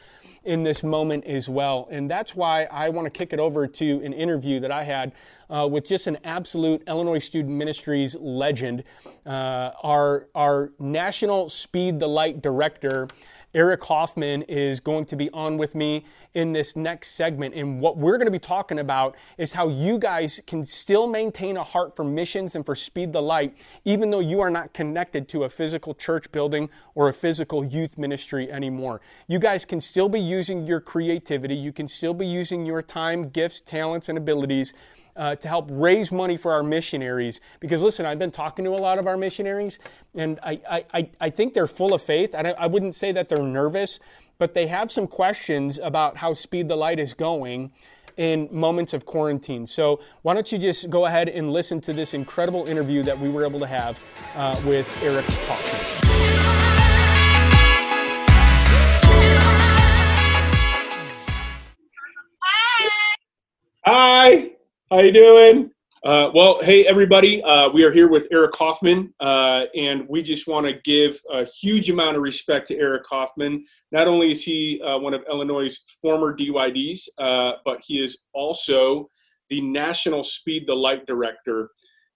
in 0.48 0.64
this 0.64 0.82
moment 0.82 1.26
as 1.26 1.50
well. 1.50 1.90
And 1.92 2.10
that's 2.10 2.34
why 2.34 2.64
I 2.72 2.88
want 2.90 3.06
to 3.06 3.10
kick 3.10 3.34
it 3.34 3.40
over 3.40 3.68
to 3.68 4.02
an 4.04 4.14
interview 4.14 4.62
that 4.62 4.72
I 4.72 4.84
had 4.84 5.12
uh, 5.50 5.68
with 5.70 5.86
just 5.86 6.08
an 6.08 6.18
absolute 6.24 6.84
Illinois 6.88 7.20
Student 7.20 7.54
Ministries 7.54 8.16
legend, 8.16 8.86
uh, 9.26 9.72
our, 9.84 10.28
our 10.34 10.72
National 10.80 11.50
Speed 11.50 12.00
the 12.00 12.08
Light 12.08 12.42
Director. 12.42 13.10
Eric 13.54 13.84
Hoffman 13.86 14.42
is 14.44 14.80
going 14.80 15.06
to 15.06 15.16
be 15.16 15.30
on 15.32 15.58
with 15.58 15.74
me 15.74 16.06
in 16.34 16.52
this 16.52 16.76
next 16.76 17.12
segment. 17.12 17.56
And 17.56 17.80
what 17.80 17.98
we're 17.98 18.18
going 18.18 18.28
to 18.28 18.32
be 18.32 18.40
talking 18.40 18.80
about 18.80 19.16
is 19.38 19.54
how 19.54 19.70
you 19.70 19.98
guys 19.98 20.42
can 20.46 20.66
still 20.66 21.08
maintain 21.08 21.58
a 21.58 21.64
heart 21.64 21.96
for 21.96 22.04
missions 22.04 22.56
and 22.56 22.66
for 22.66 22.76
Speed 22.76 23.14
the 23.14 23.22
Light, 23.22 23.58
even 23.86 24.12
though 24.12 24.20
you 24.20 24.42
are 24.42 24.50
not 24.50 24.74
connected 24.74 25.28
to 25.30 25.46
a 25.46 25.50
physical 25.50 25.96
church 25.96 26.32
building 26.32 26.70
or 26.94 27.08
a 27.08 27.14
physical 27.14 27.64
youth 27.64 27.98
ministry 27.98 28.52
anymore. 28.52 29.02
You 29.28 29.40
guys 29.40 29.66
can 29.66 29.80
still 29.80 30.10
be 30.10 30.20
using 30.20 30.68
your 30.68 30.82
creativity, 30.82 31.56
you 31.56 31.72
can 31.72 31.88
still 31.88 32.14
be 32.14 32.28
using 32.28 32.66
your 32.66 32.82
time, 32.82 33.30
gifts, 33.30 33.62
talents, 33.62 34.10
and 34.10 34.18
abilities 34.18 34.74
uh, 35.18 35.36
to 35.36 35.48
help 35.48 35.68
raise 35.72 36.12
money 36.12 36.38
for 36.38 36.54
our 36.54 36.64
missionaries. 36.64 37.42
Because 37.60 37.82
listen, 37.84 38.06
I've 38.06 38.20
been 38.20 38.32
talking 38.32 38.64
to 38.66 38.72
a 38.72 38.78
lot 38.78 39.00
of 39.00 39.08
our 39.08 39.18
missionaries, 39.18 39.80
and 40.16 40.40
I, 40.44 40.62
I, 40.70 40.86
I- 40.94 41.10
I 41.20 41.30
think 41.30 41.54
they're 41.54 41.68
full 41.68 41.94
of 41.94 42.02
faith. 42.02 42.34
I, 42.36 42.42
I 42.52 42.68
wouldn't 42.68 42.96
say 42.96 43.12
that 43.12 43.28
they're 43.30 43.44
nervous, 43.44 44.00
but 44.38 44.54
they 44.54 44.68
have 44.68 44.92
some 44.92 45.08
questions 45.08 45.80
about 45.80 46.18
how 46.18 46.34
Speed 46.34 46.68
the 46.68 46.76
Light 46.76 47.00
is 47.00 47.14
going 47.14 47.72
in 48.18 48.48
moments 48.52 48.94
of 48.94 49.06
quarantine. 49.06 49.68
So 49.68 50.00
why 50.24 50.34
don't 50.34 50.52
you 50.52 50.58
just 50.58 50.90
go 50.90 51.06
ahead 51.06 51.30
and 51.30 51.52
listen 51.52 51.82
to 51.82 51.94
this 51.94 52.14
incredible 52.14 52.68
interview 52.68 53.04
that 53.04 53.18
we 53.20 53.30
were 53.30 53.46
able 53.46 53.60
to 53.60 53.68
have 53.68 54.00
uh, 54.36 54.60
with 54.66 54.88
Eric 55.04 55.26
Hoffman. 55.48 56.98
Hi, 63.86 64.52
how 64.90 65.00
you 65.00 65.12
doing? 65.12 65.70
Uh, 66.06 66.32
well, 66.34 66.64
hey 66.64 66.86
everybody, 66.86 67.44
uh, 67.44 67.70
we 67.70 67.84
are 67.84 67.92
here 67.92 68.08
with 68.08 68.26
Eric 68.32 68.56
Hoffman, 68.56 69.14
uh, 69.20 69.66
and 69.76 70.08
we 70.08 70.24
just 70.24 70.48
want 70.48 70.66
to 70.66 70.74
give 70.86 71.20
a 71.30 71.44
huge 71.44 71.90
amount 71.90 72.16
of 72.16 72.22
respect 72.22 72.68
to 72.68 72.78
Eric 72.78 73.04
Hoffman. 73.10 73.66
Not 73.92 74.08
only 74.08 74.32
is 74.32 74.44
he 74.44 74.82
uh, 74.82 74.98
one 74.98 75.14
of 75.14 75.24
Illinois' 75.30 75.78
former 76.02 76.34
DYDs, 76.34 77.02
uh, 77.18 77.54
but 77.66 77.80
he 77.86 78.02
is 78.02 78.20
also 78.34 79.10
the 79.50 79.60
National 79.60 80.24
Speed 80.24 80.68
the 80.68 80.76
Light 80.76 81.06
Director. 81.06 81.70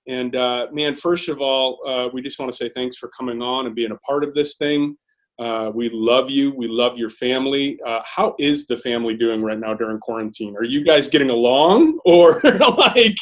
And 0.07 0.37
uh, 0.37 0.67
man, 0.71 0.95
first 0.95 1.27
of 1.27 1.41
all, 1.41 2.09
we 2.13 2.21
just 2.21 2.39
want 2.39 2.49
to 2.51 2.57
say 2.57 2.71
thanks 2.73 2.95
for 2.95 3.09
coming 3.09 3.41
on 3.41 3.65
and 3.65 3.75
being 3.75 3.91
a 3.91 3.97
part 3.97 4.23
of 4.23 4.33
this 4.33 4.55
thing. 4.55 4.95
Uh, 5.41 5.71
we 5.73 5.89
love 5.89 6.29
you. 6.29 6.51
We 6.51 6.67
love 6.67 6.99
your 6.99 7.09
family. 7.09 7.79
Uh, 7.83 8.01
how 8.05 8.35
is 8.37 8.67
the 8.67 8.77
family 8.77 9.17
doing 9.17 9.41
right 9.41 9.57
now 9.57 9.73
during 9.73 9.97
quarantine? 9.97 10.55
Are 10.55 10.63
you 10.63 10.83
guys 10.83 11.07
getting 11.07 11.31
along, 11.31 11.97
or 12.05 12.39
like? 12.43 13.15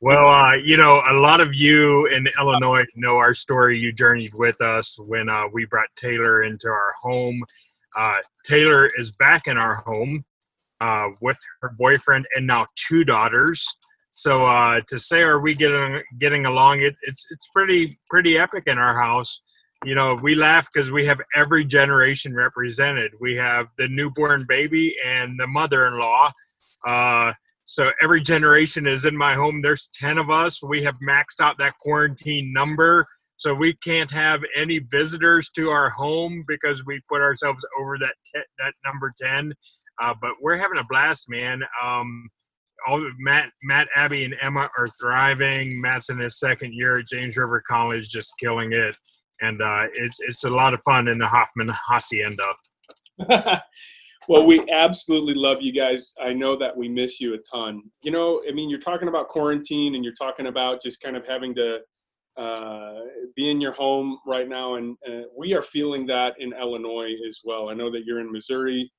Well, 0.00 0.28
uh, 0.28 0.54
you 0.54 0.76
know, 0.76 1.02
a 1.10 1.14
lot 1.14 1.40
of 1.40 1.52
you 1.52 2.06
in 2.06 2.28
Illinois 2.38 2.84
know 2.94 3.16
our 3.16 3.34
story. 3.34 3.76
You 3.76 3.92
journeyed 3.92 4.34
with 4.34 4.60
us 4.60 4.96
when 5.00 5.28
uh, 5.28 5.48
we 5.52 5.64
brought 5.64 5.88
Taylor 5.96 6.44
into 6.44 6.68
our 6.68 6.92
home. 7.02 7.42
Uh, 7.96 8.18
Taylor 8.44 8.88
is 8.96 9.10
back 9.10 9.48
in 9.48 9.58
our 9.58 9.82
home 9.86 10.24
uh, 10.80 11.08
with 11.20 11.38
her 11.62 11.74
boyfriend 11.76 12.24
and 12.36 12.46
now 12.46 12.66
two 12.76 13.04
daughters. 13.04 13.66
So 14.10 14.78
to 14.86 14.98
say, 15.00 15.22
are 15.22 15.40
we 15.40 15.56
getting 15.56 16.02
getting 16.20 16.46
along? 16.46 16.82
It, 16.82 16.94
it's 17.02 17.26
it's 17.30 17.48
pretty 17.48 17.98
pretty 18.08 18.38
epic 18.38 18.68
in 18.68 18.78
our 18.78 18.94
house. 18.94 19.42
You 19.84 19.94
know, 19.94 20.14
we 20.14 20.34
laugh 20.34 20.68
because 20.72 20.90
we 20.90 21.04
have 21.04 21.20
every 21.36 21.64
generation 21.64 22.34
represented. 22.34 23.12
We 23.20 23.36
have 23.36 23.66
the 23.76 23.86
newborn 23.88 24.46
baby 24.48 24.96
and 25.04 25.38
the 25.38 25.46
mother-in-law. 25.46 26.30
Uh, 26.86 27.32
so 27.64 27.90
every 28.02 28.22
generation 28.22 28.86
is 28.86 29.04
in 29.04 29.16
my 29.16 29.34
home. 29.34 29.60
There's 29.60 29.88
10 30.00 30.16
of 30.16 30.30
us. 30.30 30.62
We 30.62 30.82
have 30.84 30.94
maxed 31.06 31.40
out 31.40 31.58
that 31.58 31.74
quarantine 31.80 32.50
number. 32.52 33.06
So 33.36 33.54
we 33.54 33.74
can't 33.74 34.10
have 34.10 34.42
any 34.56 34.78
visitors 34.90 35.50
to 35.56 35.68
our 35.68 35.90
home 35.90 36.44
because 36.48 36.84
we 36.86 37.00
put 37.10 37.20
ourselves 37.20 37.64
over 37.78 37.98
that 37.98 38.14
te- 38.34 38.48
that 38.60 38.72
number 38.86 39.12
10. 39.20 39.52
Uh, 40.00 40.14
but 40.20 40.32
we're 40.40 40.56
having 40.56 40.78
a 40.78 40.84
blast, 40.88 41.28
man. 41.28 41.62
Um, 41.82 42.30
all 42.86 43.02
Matt, 43.18 43.50
Matt, 43.62 43.88
Abby, 43.94 44.24
and 44.24 44.34
Emma 44.40 44.68
are 44.78 44.88
thriving. 45.00 45.80
Matt's 45.80 46.10
in 46.10 46.18
his 46.18 46.38
second 46.38 46.72
year 46.74 46.98
at 46.98 47.06
James 47.06 47.36
River 47.36 47.62
College, 47.66 48.08
just 48.08 48.34
killing 48.38 48.72
it, 48.72 48.96
and 49.44 49.62
uh, 49.62 49.86
it's 49.94 50.20
it's 50.20 50.44
a 50.44 50.50
lot 50.50 50.74
of 50.74 50.80
fun 50.82 51.08
in 51.08 51.18
the 51.18 51.26
Hoffman 51.26 51.70
hacienda. 51.88 52.44
well, 54.28 54.46
we 54.46 54.64
absolutely 54.70 55.34
love 55.34 55.62
you 55.62 55.72
guys. 55.72 56.12
I 56.20 56.32
know 56.32 56.56
that 56.56 56.76
we 56.76 56.88
miss 56.88 57.20
you 57.20 57.34
a 57.34 57.38
ton. 57.38 57.82
You 58.02 58.10
know, 58.10 58.42
I 58.48 58.52
mean, 58.52 58.70
you're 58.70 58.80
talking 58.80 59.08
about 59.08 59.28
quarantine, 59.28 59.94
and 59.94 60.04
you're 60.04 60.14
talking 60.14 60.46
about 60.46 60.82
just 60.82 61.00
kind 61.00 61.16
of 61.16 61.26
having 61.26 61.54
to 61.56 61.78
uh, 62.36 63.00
be 63.36 63.50
in 63.50 63.60
your 63.60 63.72
home 63.72 64.18
right 64.26 64.48
now, 64.48 64.74
and 64.74 64.96
uh, 65.08 65.22
we 65.36 65.54
are 65.54 65.62
feeling 65.62 66.06
that 66.06 66.34
in 66.38 66.52
Illinois 66.52 67.12
as 67.28 67.40
well. 67.44 67.68
I 67.68 67.74
know 67.74 67.90
that 67.90 68.04
you're 68.04 68.20
in 68.20 68.32
Missouri 68.32 68.90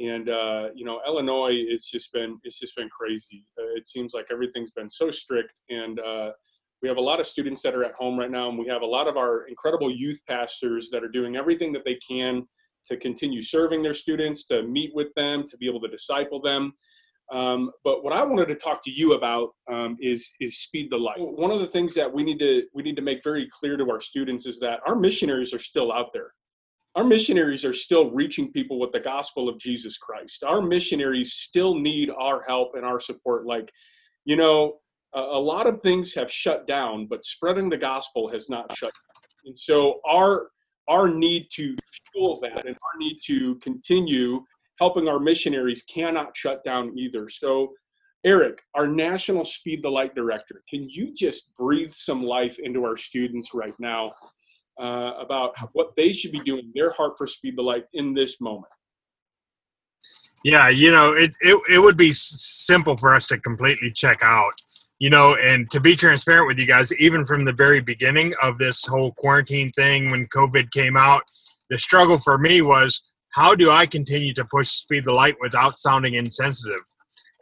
and 0.00 0.30
uh, 0.30 0.68
you 0.74 0.84
know 0.84 1.00
Illinois 1.06 1.52
it's 1.54 1.90
just 1.90 2.12
been 2.12 2.38
it's 2.42 2.58
just 2.58 2.76
been 2.76 2.88
crazy. 2.88 3.44
Uh, 3.58 3.74
it 3.76 3.86
seems 3.86 4.12
like 4.14 4.26
everything's 4.30 4.70
been 4.70 4.90
so 4.90 5.10
strict, 5.10 5.60
and 5.68 6.00
uh, 6.00 6.30
we 6.84 6.88
have 6.88 6.98
a 6.98 7.00
lot 7.00 7.18
of 7.18 7.26
students 7.26 7.62
that 7.62 7.74
are 7.74 7.82
at 7.82 7.94
home 7.94 8.18
right 8.18 8.30
now, 8.30 8.50
and 8.50 8.58
we 8.58 8.68
have 8.68 8.82
a 8.82 8.86
lot 8.86 9.08
of 9.08 9.16
our 9.16 9.46
incredible 9.46 9.90
youth 9.90 10.20
pastors 10.28 10.90
that 10.90 11.02
are 11.02 11.08
doing 11.08 11.34
everything 11.34 11.72
that 11.72 11.82
they 11.82 11.94
can 11.94 12.46
to 12.84 12.98
continue 12.98 13.40
serving 13.40 13.82
their 13.82 13.94
students, 13.94 14.44
to 14.48 14.62
meet 14.64 14.94
with 14.94 15.08
them, 15.16 15.46
to 15.48 15.56
be 15.56 15.66
able 15.66 15.80
to 15.80 15.88
disciple 15.88 16.42
them. 16.42 16.74
Um, 17.32 17.70
but 17.84 18.04
what 18.04 18.12
I 18.12 18.22
wanted 18.22 18.48
to 18.48 18.54
talk 18.54 18.84
to 18.84 18.90
you 18.90 19.14
about 19.14 19.54
um, 19.72 19.96
is 19.98 20.30
is 20.40 20.58
speed 20.58 20.90
the 20.90 20.98
light. 20.98 21.16
One 21.18 21.50
of 21.50 21.60
the 21.60 21.66
things 21.66 21.94
that 21.94 22.12
we 22.12 22.22
need 22.22 22.38
to 22.40 22.64
we 22.74 22.82
need 22.82 22.96
to 22.96 23.02
make 23.02 23.24
very 23.24 23.48
clear 23.50 23.78
to 23.78 23.90
our 23.90 24.02
students 24.02 24.44
is 24.44 24.60
that 24.60 24.80
our 24.86 24.94
missionaries 24.94 25.54
are 25.54 25.58
still 25.58 25.90
out 25.90 26.12
there 26.12 26.32
our 26.96 27.02
missionaries 27.02 27.64
are 27.64 27.72
still 27.72 28.10
reaching 28.12 28.52
people 28.52 28.78
with 28.78 28.92
the 28.92 29.00
gospel 29.00 29.48
of 29.48 29.58
Jesus 29.58 29.98
Christ. 29.98 30.44
Our 30.44 30.62
missionaries 30.62 31.32
still 31.32 31.74
need 31.74 32.08
our 32.16 32.44
help 32.46 32.74
and 32.74 32.84
our 32.84 33.00
support. 33.00 33.46
Like, 33.46 33.72
you 34.24 34.36
know, 34.36 34.78
a, 35.14 35.38
lot 35.38 35.66
of 35.66 35.80
things 35.80 36.14
have 36.14 36.30
shut 36.30 36.66
down, 36.66 37.06
but 37.06 37.24
spreading 37.24 37.68
the 37.68 37.76
gospel 37.76 38.28
has 38.30 38.48
not 38.48 38.74
shut 38.76 38.92
down. 38.92 39.22
And 39.46 39.58
so 39.58 40.00
our 40.08 40.48
our 40.88 41.08
need 41.08 41.46
to 41.50 41.74
fuel 42.12 42.38
that 42.42 42.66
and 42.66 42.76
our 42.76 42.98
need 42.98 43.18
to 43.24 43.54
continue 43.56 44.44
helping 44.78 45.08
our 45.08 45.18
missionaries 45.18 45.82
cannot 45.82 46.36
shut 46.36 46.62
down 46.62 46.96
either. 46.98 47.28
So 47.28 47.72
Eric, 48.24 48.58
our 48.74 48.86
National 48.86 49.44
Speed 49.44 49.82
the 49.82 49.90
Light 49.90 50.14
Director, 50.14 50.62
can 50.68 50.84
you 50.88 51.12
just 51.14 51.54
breathe 51.54 51.92
some 51.92 52.22
life 52.22 52.58
into 52.58 52.84
our 52.84 52.96
students 52.96 53.50
right 53.54 53.74
now 53.78 54.10
uh, 54.80 55.12
about 55.20 55.52
what 55.72 55.94
they 55.96 56.12
should 56.12 56.32
be 56.32 56.40
doing, 56.40 56.72
their 56.74 56.90
heart 56.90 57.14
for 57.18 57.26
Speed 57.26 57.56
the 57.56 57.62
Light 57.62 57.84
in 57.92 58.14
this 58.14 58.40
moment? 58.40 58.72
Yeah, 60.42 60.68
you 60.68 60.90
know, 60.90 61.12
it, 61.12 61.34
it, 61.40 61.60
it 61.70 61.78
would 61.78 61.96
be 61.96 62.12
simple 62.12 62.96
for 62.96 63.14
us 63.14 63.26
to 63.28 63.38
completely 63.38 63.90
check 63.90 64.20
out, 64.22 64.52
you 64.98 65.10
know, 65.10 65.36
and 65.36 65.70
to 65.70 65.80
be 65.80 65.96
transparent 65.96 66.46
with 66.46 66.58
you 66.58 66.66
guys, 66.66 66.92
even 66.94 67.26
from 67.26 67.44
the 67.44 67.52
very 67.52 67.80
beginning 67.80 68.32
of 68.42 68.58
this 68.58 68.84
whole 68.84 69.12
quarantine 69.12 69.72
thing 69.72 70.10
when 70.10 70.26
COVID 70.28 70.70
came 70.70 70.96
out, 70.96 71.22
the 71.70 71.78
struggle 71.78 72.18
for 72.18 72.38
me 72.38 72.62
was 72.62 73.02
how 73.30 73.54
do 73.54 73.70
I 73.70 73.86
continue 73.86 74.32
to 74.34 74.44
push 74.44 74.68
Speed 74.68 75.04
the 75.04 75.12
Light 75.12 75.34
without 75.40 75.78
sounding 75.78 76.14
insensitive? 76.14 76.82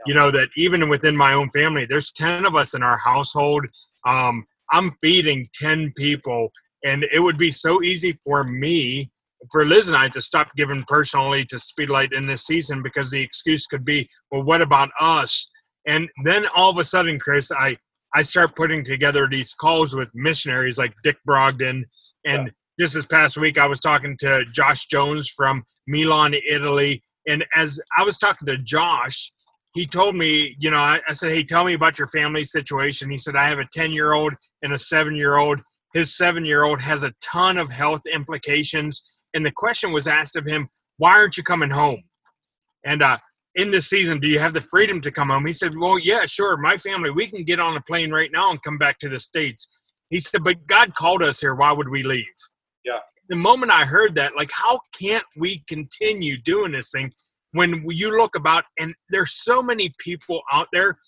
You 0.06 0.14
know, 0.14 0.30
that 0.30 0.48
even 0.56 0.88
within 0.88 1.16
my 1.16 1.34
own 1.34 1.50
family, 1.50 1.84
there's 1.84 2.10
10 2.12 2.46
of 2.46 2.56
us 2.56 2.74
in 2.74 2.82
our 2.82 2.98
household. 2.98 3.66
Um, 4.06 4.44
I'm 4.72 4.96
feeding 5.00 5.46
10 5.54 5.92
people 5.96 6.50
and 6.84 7.04
it 7.12 7.20
would 7.20 7.38
be 7.38 7.50
so 7.50 7.82
easy 7.82 8.18
for 8.24 8.44
me, 8.44 9.10
for 9.50 9.64
Liz 9.64 9.88
and 9.88 9.96
I, 9.96 10.08
to 10.08 10.20
stop 10.20 10.54
giving 10.56 10.84
personally 10.88 11.44
to 11.46 11.56
Speedlight 11.56 12.12
in 12.12 12.26
this 12.26 12.44
season 12.44 12.82
because 12.82 13.10
the 13.10 13.20
excuse 13.20 13.66
could 13.66 13.84
be, 13.84 14.08
well, 14.30 14.42
what 14.42 14.62
about 14.62 14.90
us? 15.00 15.48
And 15.86 16.08
then 16.24 16.46
all 16.54 16.70
of 16.70 16.78
a 16.78 16.84
sudden, 16.84 17.18
Chris, 17.18 17.50
I 17.50 17.76
I 18.14 18.22
start 18.22 18.56
putting 18.56 18.84
together 18.84 19.26
these 19.26 19.54
calls 19.54 19.96
with 19.96 20.10
missionaries 20.14 20.76
like 20.76 20.94
Dick 21.02 21.16
Brogden. 21.26 21.84
And 22.26 22.46
yeah. 22.46 22.50
just 22.78 22.94
this 22.94 23.06
past 23.06 23.38
week, 23.38 23.58
I 23.58 23.66
was 23.66 23.80
talking 23.80 24.16
to 24.18 24.44
Josh 24.52 24.86
Jones 24.86 25.30
from 25.30 25.62
Milan, 25.86 26.34
Italy. 26.34 27.02
And 27.26 27.44
as 27.56 27.80
I 27.96 28.04
was 28.04 28.18
talking 28.18 28.46
to 28.48 28.58
Josh, 28.58 29.30
he 29.74 29.86
told 29.86 30.14
me, 30.14 30.54
you 30.58 30.70
know, 30.70 30.76
I, 30.76 31.00
I 31.08 31.14
said, 31.14 31.30
hey, 31.30 31.42
tell 31.42 31.64
me 31.64 31.72
about 31.72 31.98
your 31.98 32.08
family 32.08 32.44
situation. 32.44 33.08
He 33.08 33.16
said, 33.16 33.34
I 33.34 33.48
have 33.48 33.58
a 33.58 33.68
10 33.72 33.92
year 33.92 34.12
old 34.12 34.34
and 34.62 34.74
a 34.74 34.78
seven 34.78 35.14
year 35.14 35.38
old 35.38 35.62
his 35.92 36.16
seven 36.16 36.44
year 36.44 36.64
old 36.64 36.80
has 36.80 37.04
a 37.04 37.12
ton 37.20 37.58
of 37.58 37.70
health 37.70 38.02
implications. 38.12 39.24
And 39.34 39.44
the 39.44 39.52
question 39.52 39.92
was 39.92 40.06
asked 40.06 40.36
of 40.36 40.46
him, 40.46 40.68
why 40.96 41.12
aren't 41.12 41.36
you 41.36 41.42
coming 41.42 41.70
home? 41.70 42.02
And 42.84 43.02
uh, 43.02 43.18
in 43.54 43.70
this 43.70 43.88
season, 43.88 44.18
do 44.18 44.28
you 44.28 44.38
have 44.38 44.54
the 44.54 44.60
freedom 44.60 45.00
to 45.02 45.10
come 45.10 45.28
home? 45.28 45.46
He 45.46 45.52
said, 45.52 45.76
well, 45.76 45.98
yeah, 45.98 46.24
sure. 46.26 46.56
My 46.56 46.76
family, 46.76 47.10
we 47.10 47.26
can 47.26 47.44
get 47.44 47.60
on 47.60 47.76
a 47.76 47.80
plane 47.82 48.10
right 48.10 48.30
now 48.32 48.50
and 48.50 48.62
come 48.62 48.78
back 48.78 48.98
to 49.00 49.08
the 49.08 49.18
States. 49.18 49.68
He 50.10 50.20
said, 50.20 50.42
but 50.44 50.66
God 50.66 50.94
called 50.94 51.22
us 51.22 51.40
here. 51.40 51.54
Why 51.54 51.72
would 51.72 51.88
we 51.88 52.02
leave? 52.02 52.24
Yeah. 52.84 52.98
The 53.28 53.36
moment 53.36 53.72
I 53.72 53.84
heard 53.84 54.14
that, 54.16 54.36
like, 54.36 54.50
how 54.52 54.80
can't 54.98 55.24
we 55.36 55.62
continue 55.68 56.40
doing 56.42 56.72
this 56.72 56.90
thing 56.90 57.12
when 57.52 57.84
you 57.88 58.16
look 58.16 58.34
about 58.34 58.64
and 58.78 58.94
there's 59.10 59.32
so 59.32 59.62
many 59.62 59.94
people 59.98 60.40
out 60.52 60.68
there 60.72 60.98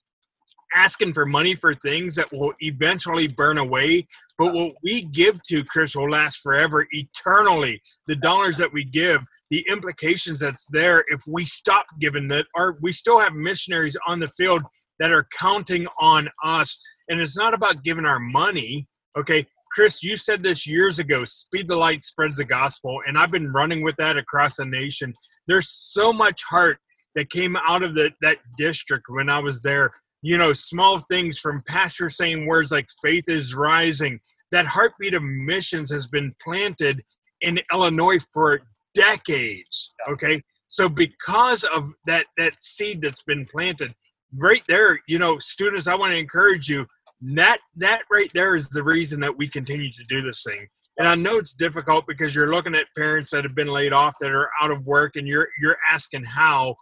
asking 0.75 1.15
for 1.15 1.25
money 1.25 1.55
for 1.55 1.75
things 1.75 2.15
that 2.17 2.31
will 2.33 2.53
eventually 2.61 3.29
burn 3.29 3.59
away. 3.59 4.07
But 4.37 4.53
what 4.53 4.75
we 4.83 5.03
give 5.03 5.43
to 5.45 5.65
Chris 5.65 5.95
will 5.95 6.11
last 6.11 6.39
forever, 6.39 6.87
eternally. 6.91 7.81
The 8.09 8.17
dollars 8.17 8.57
that 8.57 8.73
we 8.73 8.85
give, 8.85 9.21
the 9.51 9.65
implications 9.69 10.41
that's 10.41 10.67
there 10.73 11.05
if 11.09 11.23
we 11.29 11.45
stop 11.45 11.87
giving 12.01 12.29
that, 12.29 12.47
are 12.57 12.77
we 12.81 12.91
still 12.91 13.21
have 13.21 13.35
missionaries 13.35 13.97
on 14.07 14.19
the 14.19 14.29
field 14.29 14.63
that 14.99 15.13
are 15.13 15.27
counting 15.39 15.87
on 16.01 16.29
us. 16.43 16.79
And 17.09 17.21
it's 17.21 17.37
not 17.37 17.55
about 17.55 17.85
giving 17.85 18.05
our 18.05 18.19
money. 18.19 18.89
Okay, 19.17 19.47
Chris, 19.73 20.03
you 20.03 20.17
said 20.17 20.43
this 20.43 20.67
years 20.67 20.99
ago 20.99 21.25
speed 21.25 21.69
the 21.69 21.77
light 21.77 22.03
spreads 22.03 22.37
the 22.37 22.45
gospel. 22.45 23.01
And 23.07 23.19
I've 23.19 23.31
been 23.31 23.53
running 23.53 23.83
with 23.83 23.97
that 23.97 24.17
across 24.17 24.57
the 24.57 24.67
nation. 24.67 25.15
There's 25.47 25.71
so 25.71 26.13
much 26.13 26.43
heart 26.43 26.79
that 27.15 27.31
came 27.31 27.57
out 27.57 27.85
of 27.85 27.95
the, 27.95 28.11
that 28.23 28.39
district 28.57 29.07
when 29.09 29.29
I 29.29 29.39
was 29.39 29.63
there 29.63 29.93
you 30.25 30.39
know, 30.39 30.55
small 30.55 31.01
things 31.01 31.39
from 31.39 31.63
pastors 31.69 32.17
saying 32.17 32.47
words 32.47 32.73
like 32.73 32.89
faith 33.03 33.25
is 33.29 33.55
rising. 33.55 34.19
That 34.53 34.65
heartbeat 34.65 35.13
of 35.13 35.23
missions 35.23 35.93
has 35.93 36.07
been 36.07 36.35
planted 36.43 37.03
in 37.43 37.61
Illinois 37.71 38.25
for 38.33 38.63
decades. 38.95 39.93
Okay. 40.09 40.43
So 40.69 40.89
because 40.89 41.65
of 41.77 41.91
that 42.07 42.25
that 42.39 42.55
seed 42.59 43.03
that's 43.03 43.23
been 43.23 43.45
planted, 43.45 43.95
right 44.35 44.63
there, 44.67 44.99
you 45.07 45.19
know, 45.19 45.39
students, 45.39 45.87
I 45.87 45.95
want 45.95 46.13
to 46.13 46.19
encourage 46.19 46.71
you. 46.71 46.87
That 47.35 47.59
that 47.77 48.05
right 48.11 48.31
there 48.33 48.57
is 48.57 48.71
the 48.71 48.83
reason 48.83 49.21
that 49.21 49.37
we 49.37 49.47
continue 49.47 49.93
to 49.93 50.05
do 50.09 50.23
this 50.23 50.43
thing. 50.43 50.67
And 50.97 51.07
I 51.07 51.17
know 51.17 51.37
it's 51.37 51.53
difficult 51.53 52.07
because 52.09 52.35
you're 52.35 52.51
looking 52.51 52.75
at 52.75 52.87
parents 52.97 53.31
that 53.33 53.45
have 53.45 53.55
been 53.55 53.69
laid 53.69 53.93
off 53.93 54.15
that 54.23 54.33
are 54.33 54.49
out 54.63 54.71
of 54.71 54.87
work 54.87 55.17
and 55.17 55.29
you're 55.29 55.49
you're 55.61 55.77
asking 55.91 56.25
how 56.25 56.77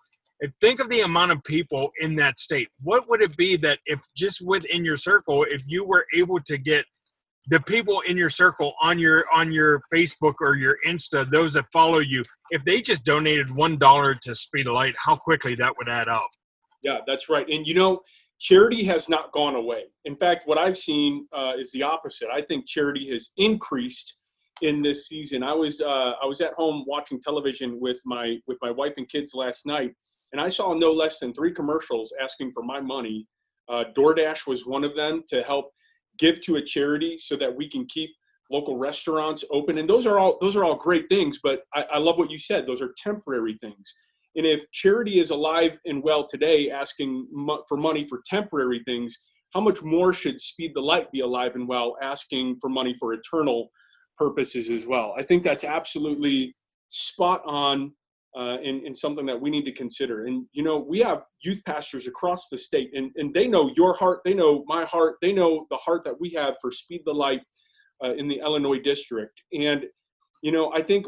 think 0.61 0.81
of 0.81 0.89
the 0.89 1.01
amount 1.01 1.33
of 1.33 1.43
people 1.45 1.91
in 2.01 2.17
that 2.17 2.39
state. 2.39 2.69
What 2.83 3.09
would 3.09 3.23
it 3.23 3.37
be 3.37 3.57
that 3.59 3.79
if 3.87 4.01
just 4.17 4.45
within 4.45 4.85
your 4.85 4.97
circle 4.97 5.45
if 5.49 5.63
you 5.67 5.85
were 5.85 6.07
able 6.15 6.41
to 6.41 6.59
get 6.59 6.85
the 7.49 7.61
people 7.61 8.01
in 8.01 8.17
your 8.17 8.29
circle 8.29 8.75
on 8.81 8.99
your 8.99 9.25
on 9.35 9.51
your 9.53 9.83
facebook 9.93 10.35
or 10.41 10.55
your 10.55 10.77
insta 10.87 11.29
those 11.31 11.55
that 11.55 11.65
follow 11.73 11.99
you 11.99 12.23
if 12.51 12.63
they 12.65 12.81
just 12.81 13.05
donated 13.05 13.53
one 13.53 13.77
dollar 13.77 14.15
to 14.15 14.33
speed 14.33 14.69
of 14.69 14.75
light 14.75 14.95
how 14.97 15.17
quickly 15.17 15.55
that 15.57 15.77
would 15.77 15.89
add 15.89 16.09
up? 16.09 16.29
Yeah 16.83 16.99
that's 17.07 17.29
right. 17.29 17.49
And 17.49 17.67
you 17.67 17.75
know 17.75 18.01
charity 18.39 18.85
has 18.85 19.09
not 19.09 19.33
gone 19.33 19.55
away. 19.55 19.85
In 20.05 20.17
fact 20.17 20.47
what 20.47 20.59
i've 20.59 20.79
seen 20.79 21.27
uh, 21.33 21.55
is 21.59 21.71
the 21.73 21.83
opposite. 21.83 22.29
I 22.33 22.43
think 22.43 22.67
charity 22.67 23.11
has 23.13 23.31
increased 23.37 24.19
in 24.61 24.81
this 24.81 25.09
season. 25.09 25.43
I 25.43 25.53
was 25.53 25.81
uh, 25.81 26.15
i 26.23 26.27
was 26.27 26.41
at 26.41 26.53
home 26.55 26.85
watching 26.87 27.21
television 27.21 27.81
with 27.81 28.01
my 28.05 28.39
with 28.47 28.59
my 28.63 28.71
wife 28.71 28.95
and 28.97 29.09
kids 29.09 29.35
last 29.35 29.67
night 29.67 29.93
and 30.33 30.41
I 30.41 30.49
saw 30.49 30.75
no 30.75 30.91
less 30.91 31.19
than 31.19 31.33
three 31.35 31.53
commercials 31.53 32.13
asking 32.21 32.53
for 32.53 32.63
my 32.63 32.81
money 32.81 33.27
Uh, 33.69 33.85
DoorDash 33.97 34.47
was 34.47 34.67
one 34.67 34.85
of 34.85 34.95
them 34.97 35.23
to 35.29 35.43
help 35.43 35.67
give 36.19 36.41
to 36.43 36.57
a 36.57 36.63
charity 36.63 37.17
so 37.19 37.37
that 37.37 37.55
we 37.59 37.69
can 37.69 37.87
keep 37.87 38.11
local 38.51 38.77
restaurants 38.77 39.45
open. 39.51 39.79
And 39.79 39.89
those 39.89 40.05
are 40.07 40.19
all 40.19 40.37
those 40.41 40.57
are 40.57 40.65
all 40.65 40.77
great 40.77 41.09
things. 41.09 41.39
But 41.43 41.63
I, 41.75 41.83
I 41.97 41.99
love 41.99 42.19
what 42.19 42.31
you 42.31 42.39
said; 42.39 42.67
those 42.67 42.83
are 42.83 42.93
temporary 42.97 43.57
things. 43.61 43.87
And 44.37 44.47
if 44.47 44.61
charity 44.73 45.21
is 45.21 45.31
alive 45.31 45.79
and 45.85 46.03
well 46.03 46.27
today, 46.27 46.71
asking 46.71 47.29
mo- 47.31 47.65
for 47.69 47.77
money 47.77 48.07
for 48.09 48.21
temporary 48.27 48.83
things, 48.85 49.17
how 49.55 49.61
much 49.61 49.83
more 49.83 50.13
should 50.13 50.39
Speed 50.41 50.73
the 50.75 50.81
Light 50.81 51.11
be 51.13 51.21
alive 51.21 51.55
and 51.55 51.69
well, 51.69 51.97
asking 52.03 52.57
for 52.61 52.71
money 52.71 52.95
for 52.99 53.13
eternal 53.13 53.71
purposes 54.19 54.71
as 54.71 54.87
well? 54.87 55.15
I 55.17 55.23
think 55.23 55.43
that's 55.43 55.65
absolutely 55.65 56.55
spot 56.89 57.43
on 57.47 57.93
uh, 58.37 58.59
and, 58.65 58.87
and 58.87 58.97
something 58.97 59.27
that 59.27 59.41
we 59.41 59.51
need 59.51 59.65
to 59.65 59.73
consider. 59.73 60.25
And, 60.25 60.47
you 60.53 60.63
know, 60.63 60.79
we 60.79 61.01
have 61.01 61.25
youth 61.43 61.63
pastors 61.67 62.07
across 62.07 62.49
the 62.49 62.59
state, 62.59 62.91
and, 62.95 63.11
and 63.17 63.35
they 63.35 63.47
know 63.47 63.71
your 63.77 63.95
heart, 63.95 64.21
they 64.25 64.35
know 64.35 64.65
my 64.67 64.85
heart, 64.85 65.17
they 65.21 65.33
know 65.33 65.67
the 65.71 65.77
heart 65.77 66.03
that 66.05 66.19
we 66.19 66.31
have 66.31 66.57
for 66.61 66.71
Speed 66.71 67.03
the 67.05 67.13
Light 67.13 67.43
uh, 68.03 68.15
in 68.15 68.29
the 68.29 68.41
Illinois 68.41 68.81
district. 68.81 69.43
And, 69.53 69.85
you 70.43 70.53
know, 70.53 70.73
I 70.73 70.83
think 70.83 71.07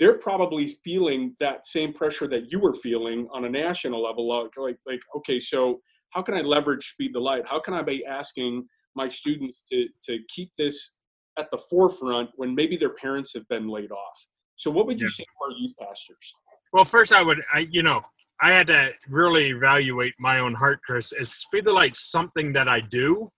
they're 0.00 0.18
probably 0.18 0.66
feeling 0.82 1.36
that 1.40 1.66
same 1.66 1.92
pressure 1.92 2.26
that 2.28 2.50
you 2.50 2.58
were 2.58 2.74
feeling 2.74 3.28
on 3.32 3.44
a 3.44 3.48
national 3.48 4.02
level. 4.02 4.26
Like, 4.26 4.50
like, 4.56 4.78
like 4.86 5.00
okay, 5.18 5.38
so 5.38 5.80
how 6.10 6.22
can 6.22 6.34
I 6.34 6.40
leverage 6.40 6.92
Speed 6.92 7.14
the 7.14 7.20
Light? 7.20 7.44
How 7.46 7.60
can 7.60 7.74
I 7.74 7.82
be 7.82 8.04
asking 8.04 8.66
my 8.96 9.08
students 9.08 9.62
to, 9.70 9.86
to 10.08 10.18
keep 10.28 10.50
this 10.58 10.96
at 11.38 11.50
the 11.50 11.58
forefront 11.70 12.30
when 12.36 12.54
maybe 12.54 12.76
their 12.76 12.94
parents 12.94 13.32
have 13.34 13.46
been 13.48 13.68
laid 13.68 13.92
off? 13.92 14.26
So, 14.56 14.70
what 14.70 14.86
would 14.86 15.00
you 15.00 15.06
yeah. 15.06 15.16
say 15.18 15.24
to 15.24 15.44
our 15.44 15.52
youth 15.58 15.72
pastors? 15.80 16.34
Well, 16.72 16.84
first, 16.84 17.12
I 17.12 17.22
would, 17.22 17.40
I, 17.52 17.68
you 17.70 17.82
know, 17.82 18.02
I 18.40 18.52
had 18.52 18.66
to 18.68 18.92
really 19.08 19.50
evaluate 19.50 20.14
my 20.18 20.38
own 20.40 20.54
heart, 20.54 20.80
Chris. 20.84 21.12
Is 21.12 21.32
Speed 21.32 21.64
the 21.64 21.72
Light 21.72 21.94
something 21.94 22.52
that 22.54 22.68
I 22.68 22.80
do, 22.80 23.30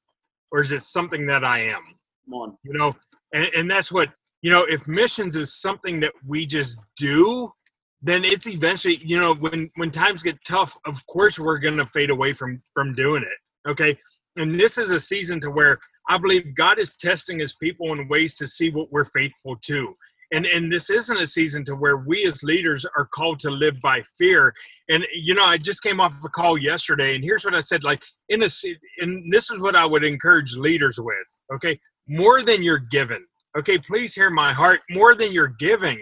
or 0.53 0.61
is 0.63 0.73
it 0.73 0.83
something 0.83 1.27
that 1.27 1.45
I 1.45 1.61
am? 1.61 1.83
Come 2.25 2.35
on. 2.35 2.59
You 2.63 2.73
know, 2.73 2.95
and, 3.33 3.51
and 3.57 3.71
that's 3.71 3.91
what, 3.91 4.11
you 4.43 4.51
know, 4.51 4.65
if 4.69 4.87
missions 4.87 5.37
is 5.37 5.61
something 5.61 6.01
that 6.01 6.13
we 6.27 6.47
just 6.47 6.79
do, 6.97 7.51
then 8.03 8.25
it's 8.25 8.47
eventually, 8.47 9.01
you 9.05 9.19
know, 9.19 9.35
when 9.35 9.71
when 9.77 9.91
times 9.91 10.23
get 10.23 10.39
tough, 10.47 10.77
of 10.87 11.05
course 11.07 11.39
we're 11.39 11.59
going 11.59 11.79
to 11.79 11.87
fade 11.87 12.11
away 12.11 12.33
from 12.33 12.63
from 12.73 12.95
doing 12.95 13.23
it. 13.23 13.69
Okay, 13.71 13.99
and 14.37 14.55
this 14.55 14.79
is 14.79 14.91
a 14.91 15.01
season 15.01 15.41
to 15.41 15.51
where 15.51 15.79
I 16.09 16.19
believe 16.19 16.55
God 16.55 16.79
is 16.79 16.97
testing 16.97 17.39
His 17.41 17.55
people 17.57 17.93
in 17.93 18.07
ways 18.09 18.35
to 18.37 18.47
see 18.47 18.71
what 18.71 18.93
we're 18.93 19.07
faithful 19.07 19.57
to 19.57 19.97
and 20.33 20.47
and 20.47 20.71
this 20.71 20.91
isn't 20.91 21.21
a 21.21 21.27
season 21.27 21.65
to 21.65 21.75
where 21.75 21.99
we 21.99 22.25
as 22.27 22.43
leaders 22.43 22.87
are 22.97 23.07
called 23.07 23.39
to 23.41 23.51
live 23.51 23.81
by 23.81 24.03
fear. 24.19 24.53
And 24.89 25.05
you 25.15 25.35
know 25.35 25.45
i 25.45 25.57
just 25.57 25.83
came 25.83 26.01
off 26.01 26.13
of 26.13 26.25
a 26.25 26.29
call 26.29 26.59
yesterday 26.59 27.15
and 27.15 27.25
here's 27.25 27.45
what 27.45 27.55
i 27.55 27.61
said 27.61 27.85
like 27.85 28.03
in 28.29 28.43
a 28.43 28.49
and 28.99 29.33
this 29.33 29.51
is 29.51 29.61
what 29.61 29.77
i 29.77 29.87
would 29.87 30.05
encourage 30.05 30.55
leaders 30.57 30.99
with 31.01 31.27
okay? 31.55 31.79
More 32.09 32.43
than 32.43 32.63
you're 32.63 32.79
given 32.79 33.25
okay? 33.57 33.79
Please 33.79 34.15
hear 34.15 34.31
my 34.31 34.53
heart. 34.53 34.81
More 34.91 35.15
than 35.15 35.33
you're 35.33 35.55
giving 35.59 35.99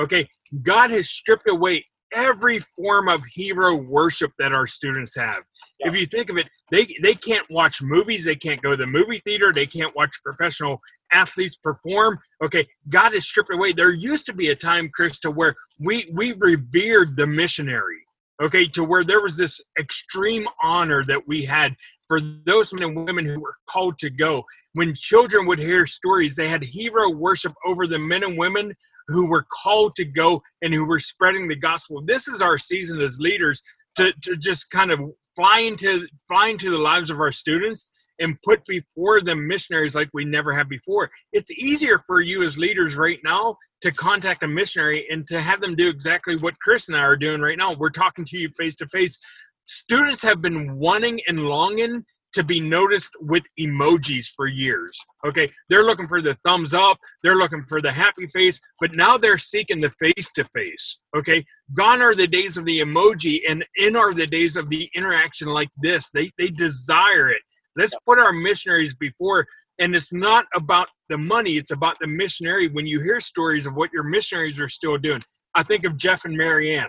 okay? 0.00 0.26
God 0.62 0.90
has 0.90 1.10
stripped 1.10 1.48
away 1.48 1.84
every 2.14 2.60
form 2.76 3.08
of 3.08 3.22
hero 3.32 3.74
worship 3.74 4.32
that 4.38 4.52
our 4.52 4.66
students 4.66 5.16
have. 5.16 5.42
Yeah. 5.80 5.88
If 5.88 5.96
you 5.96 6.06
think 6.06 6.30
of 6.30 6.38
it, 6.38 6.48
they 6.70 6.86
they 7.02 7.14
can't 7.14 7.46
watch 7.50 7.82
movies, 7.82 8.24
they 8.24 8.36
can't 8.36 8.62
go 8.62 8.70
to 8.70 8.76
the 8.76 8.86
movie 8.86 9.20
theater, 9.24 9.52
they 9.52 9.66
can't 9.66 9.94
watch 9.94 10.22
professional 10.24 10.80
athletes 11.12 11.56
perform. 11.56 12.18
Okay, 12.42 12.66
God 12.88 13.12
has 13.14 13.26
stripped 13.26 13.52
away. 13.52 13.72
There 13.72 13.92
used 13.92 14.26
to 14.26 14.32
be 14.32 14.48
a 14.48 14.56
time, 14.56 14.90
Chris, 14.94 15.18
to 15.20 15.30
where 15.30 15.54
we 15.78 16.10
we 16.12 16.32
revered 16.32 17.16
the 17.16 17.26
missionary. 17.26 18.00
Okay, 18.42 18.66
to 18.66 18.82
where 18.82 19.04
there 19.04 19.22
was 19.22 19.36
this 19.36 19.60
extreme 19.78 20.46
honor 20.62 21.04
that 21.04 21.28
we 21.28 21.44
had 21.44 21.76
for 22.08 22.20
those 22.20 22.72
men 22.74 22.82
and 22.82 23.06
women 23.06 23.24
who 23.24 23.40
were 23.40 23.54
called 23.66 23.96
to 23.98 24.10
go. 24.10 24.44
When 24.72 24.92
children 24.94 25.46
would 25.46 25.60
hear 25.60 25.86
stories, 25.86 26.34
they 26.34 26.48
had 26.48 26.64
hero 26.64 27.10
worship 27.10 27.54
over 27.64 27.86
the 27.86 27.98
men 27.98 28.24
and 28.24 28.36
women 28.36 28.72
who 29.06 29.30
were 29.30 29.46
called 29.62 29.94
to 29.96 30.04
go 30.04 30.42
and 30.62 30.74
who 30.74 30.86
were 30.86 30.98
spreading 30.98 31.46
the 31.46 31.56
gospel. 31.56 32.02
This 32.04 32.26
is 32.26 32.42
our 32.42 32.58
season 32.58 33.00
as 33.00 33.20
leaders 33.20 33.62
to, 33.96 34.12
to 34.22 34.36
just 34.36 34.70
kind 34.70 34.90
of 34.90 35.00
fly 35.34 35.60
into 35.60 36.06
fly 36.28 36.48
into 36.48 36.70
the 36.70 36.78
lives 36.78 37.10
of 37.10 37.20
our 37.20 37.32
students 37.32 37.88
and 38.20 38.40
put 38.42 38.64
before 38.66 39.20
them 39.20 39.46
missionaries 39.46 39.94
like 39.94 40.08
we 40.12 40.24
never 40.24 40.54
have 40.54 40.68
before. 40.68 41.10
It's 41.32 41.50
easier 41.50 42.02
for 42.06 42.20
you 42.20 42.42
as 42.42 42.58
leaders 42.58 42.96
right 42.96 43.18
now 43.24 43.56
to 43.82 43.92
contact 43.92 44.42
a 44.42 44.48
missionary 44.48 45.06
and 45.10 45.26
to 45.28 45.40
have 45.40 45.60
them 45.60 45.76
do 45.76 45.88
exactly 45.88 46.36
what 46.36 46.58
Chris 46.60 46.88
and 46.88 46.96
I 46.96 47.00
are 47.00 47.16
doing 47.16 47.40
right 47.40 47.58
now. 47.58 47.74
We're 47.74 47.90
talking 47.90 48.24
to 48.26 48.38
you 48.38 48.48
face 48.56 48.76
to 48.76 48.88
face. 48.88 49.18
Students 49.66 50.22
have 50.22 50.42
been 50.42 50.76
wanting 50.76 51.20
and 51.26 51.40
longing 51.40 52.04
to 52.34 52.42
be 52.42 52.60
noticed 52.60 53.12
with 53.20 53.44
emojis 53.58 54.26
for 54.34 54.46
years. 54.46 54.98
Okay, 55.26 55.50
they're 55.68 55.84
looking 55.84 56.08
for 56.08 56.20
the 56.20 56.34
thumbs 56.44 56.74
up, 56.74 56.98
they're 57.22 57.36
looking 57.36 57.64
for 57.68 57.80
the 57.80 57.92
happy 57.92 58.26
face, 58.26 58.60
but 58.80 58.92
now 58.94 59.16
they're 59.16 59.38
seeking 59.38 59.80
the 59.80 59.92
face 60.00 60.30
to 60.34 60.44
face. 60.52 61.00
Okay, 61.16 61.44
gone 61.76 62.02
are 62.02 62.14
the 62.14 62.26
days 62.26 62.56
of 62.56 62.64
the 62.64 62.80
emoji, 62.80 63.40
and 63.48 63.64
in 63.76 63.96
are 63.96 64.12
the 64.12 64.26
days 64.26 64.56
of 64.56 64.68
the 64.68 64.90
interaction 64.94 65.48
like 65.48 65.70
this. 65.80 66.10
They 66.10 66.30
they 66.38 66.48
desire 66.48 67.28
it. 67.28 67.42
Let's 67.76 67.94
put 68.06 68.18
our 68.18 68.32
missionaries 68.32 68.94
before, 68.94 69.46
and 69.78 69.94
it's 69.94 70.12
not 70.12 70.46
about 70.54 70.88
the 71.08 71.18
money; 71.18 71.56
it's 71.56 71.72
about 71.72 71.96
the 72.00 72.06
missionary. 72.06 72.68
When 72.68 72.86
you 72.86 73.00
hear 73.00 73.20
stories 73.20 73.66
of 73.66 73.74
what 73.74 73.90
your 73.92 74.04
missionaries 74.04 74.60
are 74.60 74.68
still 74.68 74.96
doing, 74.96 75.22
I 75.54 75.62
think 75.62 75.84
of 75.84 75.96
Jeff 75.96 76.24
and 76.24 76.36
Marianne 76.36 76.88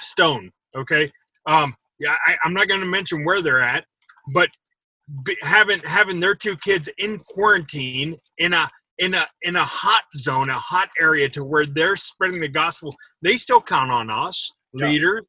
Stone. 0.00 0.50
Okay, 0.76 1.10
um, 1.46 1.74
yeah, 1.98 2.16
I, 2.26 2.36
I'm 2.44 2.54
not 2.54 2.68
going 2.68 2.80
to 2.80 2.86
mention 2.86 3.24
where 3.24 3.42
they're 3.42 3.60
at, 3.60 3.84
but 4.32 4.48
having 5.42 5.80
having 5.84 6.20
their 6.20 6.34
two 6.34 6.56
kids 6.56 6.88
in 6.98 7.18
quarantine 7.18 8.16
in 8.38 8.52
a 8.52 8.68
in 8.98 9.14
a 9.14 9.26
in 9.42 9.56
a 9.56 9.64
hot 9.64 10.04
zone, 10.16 10.50
a 10.50 10.54
hot 10.54 10.88
area 11.00 11.28
to 11.28 11.44
where 11.44 11.66
they're 11.66 11.96
spreading 11.96 12.40
the 12.40 12.48
gospel, 12.48 12.94
they 13.22 13.36
still 13.36 13.60
count 13.60 13.90
on 13.90 14.10
us 14.10 14.50
yeah. 14.74 14.88
leaders. 14.88 15.24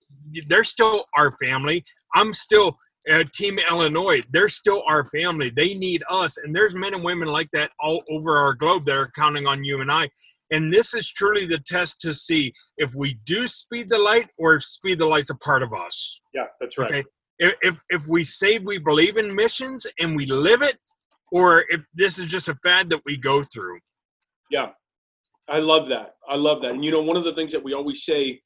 They're 0.48 0.64
still 0.64 1.06
our 1.18 1.32
family. 1.44 1.84
I'm 2.16 2.34
still 2.34 2.78
uh, 3.12 3.24
Team 3.34 3.60
Illinois. 3.70 4.22
They're 4.32 4.50
still 4.50 4.84
our 4.88 5.06
family. 5.06 5.50
They 5.50 5.74
need 5.74 6.04
us, 6.10 6.38
and 6.38 6.56
there's 6.56 6.76
men 6.76 6.94
and 6.94 7.04
women 7.04 7.28
like 7.28 7.50
that 7.54 7.72
all 7.80 8.04
over 8.10 8.38
our 8.38 8.54
globe 8.54 8.86
that 8.86 8.96
are 8.96 9.12
counting 9.16 9.48
on 9.48 9.64
you 9.64 9.82
and 9.82 9.92
I. 9.92 10.10
And 10.52 10.72
this 10.72 10.94
is 10.94 11.10
truly 11.10 11.46
the 11.46 11.60
test 11.66 12.00
to 12.02 12.14
see 12.14 12.54
if 12.78 12.92
we 12.96 13.20
do 13.26 13.48
speed 13.48 13.90
the 13.90 13.98
light 13.98 14.30
or 14.38 14.56
if 14.56 14.64
speed 14.64 15.00
the 15.00 15.06
light's 15.06 15.32
a 15.32 15.36
part 15.36 15.64
of 15.64 15.74
us. 15.74 16.22
Yeah, 16.34 16.46
that's 16.60 16.78
right. 16.78 16.92
Okay 16.92 17.04
if 17.40 17.80
if 17.90 18.08
we 18.08 18.24
say 18.24 18.60
we 18.60 18.78
believe 18.78 19.18
in 19.18 19.34
missions 19.34 19.86
and 20.00 20.16
we 20.16 20.26
live 20.26 20.62
it, 20.62 20.78
or 21.32 21.66
if 21.70 21.86
this 21.94 22.20
is 22.20 22.28
just 22.28 22.48
a 22.48 22.56
fad 22.64 22.90
that 22.90 23.02
we 23.06 23.18
go 23.18 23.44
through. 23.44 23.80
Yeah, 24.52 24.70
I 25.50 25.60
love 25.60 25.88
that. 25.90 26.16
I 26.28 26.36
love 26.36 26.62
that. 26.62 26.72
And 26.72 26.86
you 26.86 26.92
know, 26.92 27.02
one 27.02 27.18
of 27.18 27.24
the 27.24 27.34
things 27.34 27.52
that 27.52 27.64
we 27.64 27.74
always 27.74 28.06
say 28.06 28.42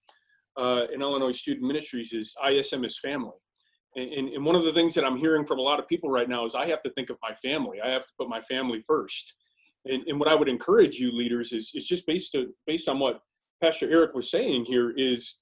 uh, 0.58 0.86
in 0.94 1.02
Illinois 1.02 1.34
Student 1.34 1.68
Ministries 1.68 2.14
is 2.14 2.34
ISM 2.48 2.86
is 2.86 3.00
family. 3.00 3.36
And, 3.98 4.30
and, 4.30 4.46
one 4.46 4.56
of 4.56 4.64
the 4.64 4.72
things 4.72 4.94
that 4.94 5.04
I'm 5.04 5.18
hearing 5.18 5.46
from 5.46 5.58
a 5.58 5.64
lot 5.64 5.80
of 5.80 5.88
people 5.88 6.10
right 6.10 6.30
now 6.30 6.46
is 6.46 6.54
I 6.54 6.68
have 6.68 6.84
to 6.84 6.90
think 6.92 7.10
of 7.10 7.18
my 7.22 7.34
family. 7.34 7.80
I 7.84 7.90
have 7.90 8.06
to 8.06 8.14
put 8.18 8.30
my 8.30 8.42
family 8.42 8.80
first. 8.80 9.34
And, 9.86 10.04
and 10.08 10.20
what 10.20 10.30
I 10.30 10.36
would 10.36 10.48
encourage 10.48 10.98
you 11.00 11.12
leaders 11.12 11.52
is, 11.52 11.72
is 11.74 11.88
just 11.88 12.06
based, 12.06 12.32
to, 12.34 12.54
based 12.68 12.88
on 12.88 13.00
what 13.00 13.22
Pastor 13.62 13.90
Eric 13.92 14.14
was 14.14 14.30
saying 14.30 14.66
here 14.66 14.92
is 14.92 15.40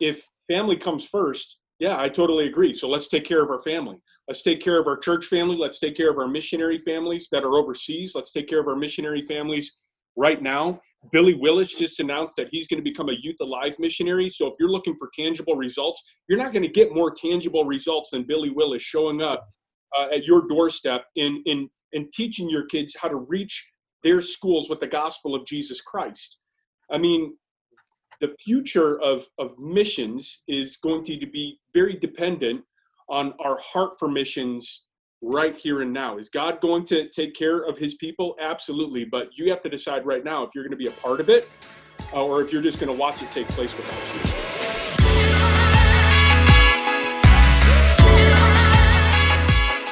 if 0.00 0.26
family 0.48 0.76
comes 0.76 1.04
first, 1.04 1.60
yeah, 1.80 2.00
I 2.00 2.08
totally 2.08 2.46
agree. 2.48 2.72
So 2.72 2.88
let's 2.88 3.08
take 3.08 3.24
care 3.24 3.42
of 3.42 3.50
our 3.50 3.60
family. 3.60 3.96
Let's 4.26 4.42
take 4.42 4.60
care 4.60 4.80
of 4.80 4.86
our 4.86 4.96
church 4.96 5.26
family. 5.26 5.56
Let's 5.56 5.78
take 5.78 5.96
care 5.96 6.10
of 6.10 6.18
our 6.18 6.28
missionary 6.28 6.78
families 6.78 7.28
that 7.30 7.44
are 7.44 7.54
overseas. 7.54 8.14
Let's 8.14 8.32
take 8.32 8.48
care 8.48 8.60
of 8.60 8.68
our 8.68 8.76
missionary 8.76 9.22
families 9.22 9.76
right 10.18 10.42
now. 10.42 10.80
Billy 11.12 11.34
Willis 11.34 11.72
just 11.72 12.00
announced 12.00 12.36
that 12.36 12.48
he's 12.50 12.66
going 12.66 12.82
to 12.82 12.90
become 12.90 13.08
a 13.08 13.16
Youth 13.22 13.36
Alive 13.40 13.76
missionary. 13.78 14.28
So 14.28 14.48
if 14.48 14.54
you're 14.58 14.70
looking 14.70 14.96
for 14.98 15.08
tangible 15.16 15.54
results, 15.54 16.02
you're 16.28 16.38
not 16.38 16.52
going 16.52 16.64
to 16.64 16.68
get 16.68 16.94
more 16.94 17.12
tangible 17.12 17.64
results 17.64 18.10
than 18.10 18.24
Billy 18.24 18.50
Willis 18.50 18.82
showing 18.82 19.22
up 19.22 19.46
uh, 19.96 20.08
at 20.12 20.24
your 20.24 20.46
doorstep 20.48 21.04
in 21.16 21.42
in 21.46 21.70
in 21.92 22.08
teaching 22.12 22.50
your 22.50 22.66
kids 22.66 22.94
how 23.00 23.08
to 23.08 23.16
reach 23.16 23.72
their 24.02 24.20
schools 24.20 24.68
with 24.68 24.80
the 24.80 24.86
gospel 24.86 25.34
of 25.34 25.46
Jesus 25.46 25.80
Christ. 25.80 26.38
I 26.90 26.98
mean, 26.98 27.34
the 28.20 28.34
future 28.44 29.00
of, 29.00 29.24
of 29.38 29.58
missions 29.58 30.42
is 30.48 30.76
going 30.76 31.04
to 31.04 31.16
be 31.26 31.58
very 31.72 31.94
dependent 31.94 32.62
on 33.08 33.32
our 33.42 33.58
heart 33.60 33.94
for 33.98 34.08
missions 34.08 34.84
right 35.20 35.56
here 35.56 35.82
and 35.82 35.92
now. 35.92 36.18
Is 36.18 36.28
God 36.28 36.60
going 36.60 36.84
to 36.86 37.08
take 37.08 37.34
care 37.34 37.60
of 37.60 37.76
his 37.76 37.94
people? 37.94 38.36
Absolutely. 38.40 39.04
But 39.04 39.36
you 39.36 39.50
have 39.50 39.62
to 39.62 39.68
decide 39.68 40.06
right 40.06 40.24
now 40.24 40.42
if 40.42 40.50
you're 40.54 40.64
going 40.64 40.72
to 40.72 40.76
be 40.76 40.86
a 40.86 40.92
part 40.92 41.20
of 41.20 41.28
it 41.28 41.46
uh, 42.14 42.24
or 42.24 42.42
if 42.42 42.52
you're 42.52 42.62
just 42.62 42.78
going 42.78 42.92
to 42.92 42.98
watch 42.98 43.22
it 43.22 43.30
take 43.30 43.48
place 43.48 43.76
without 43.76 44.12
you. 44.12 44.47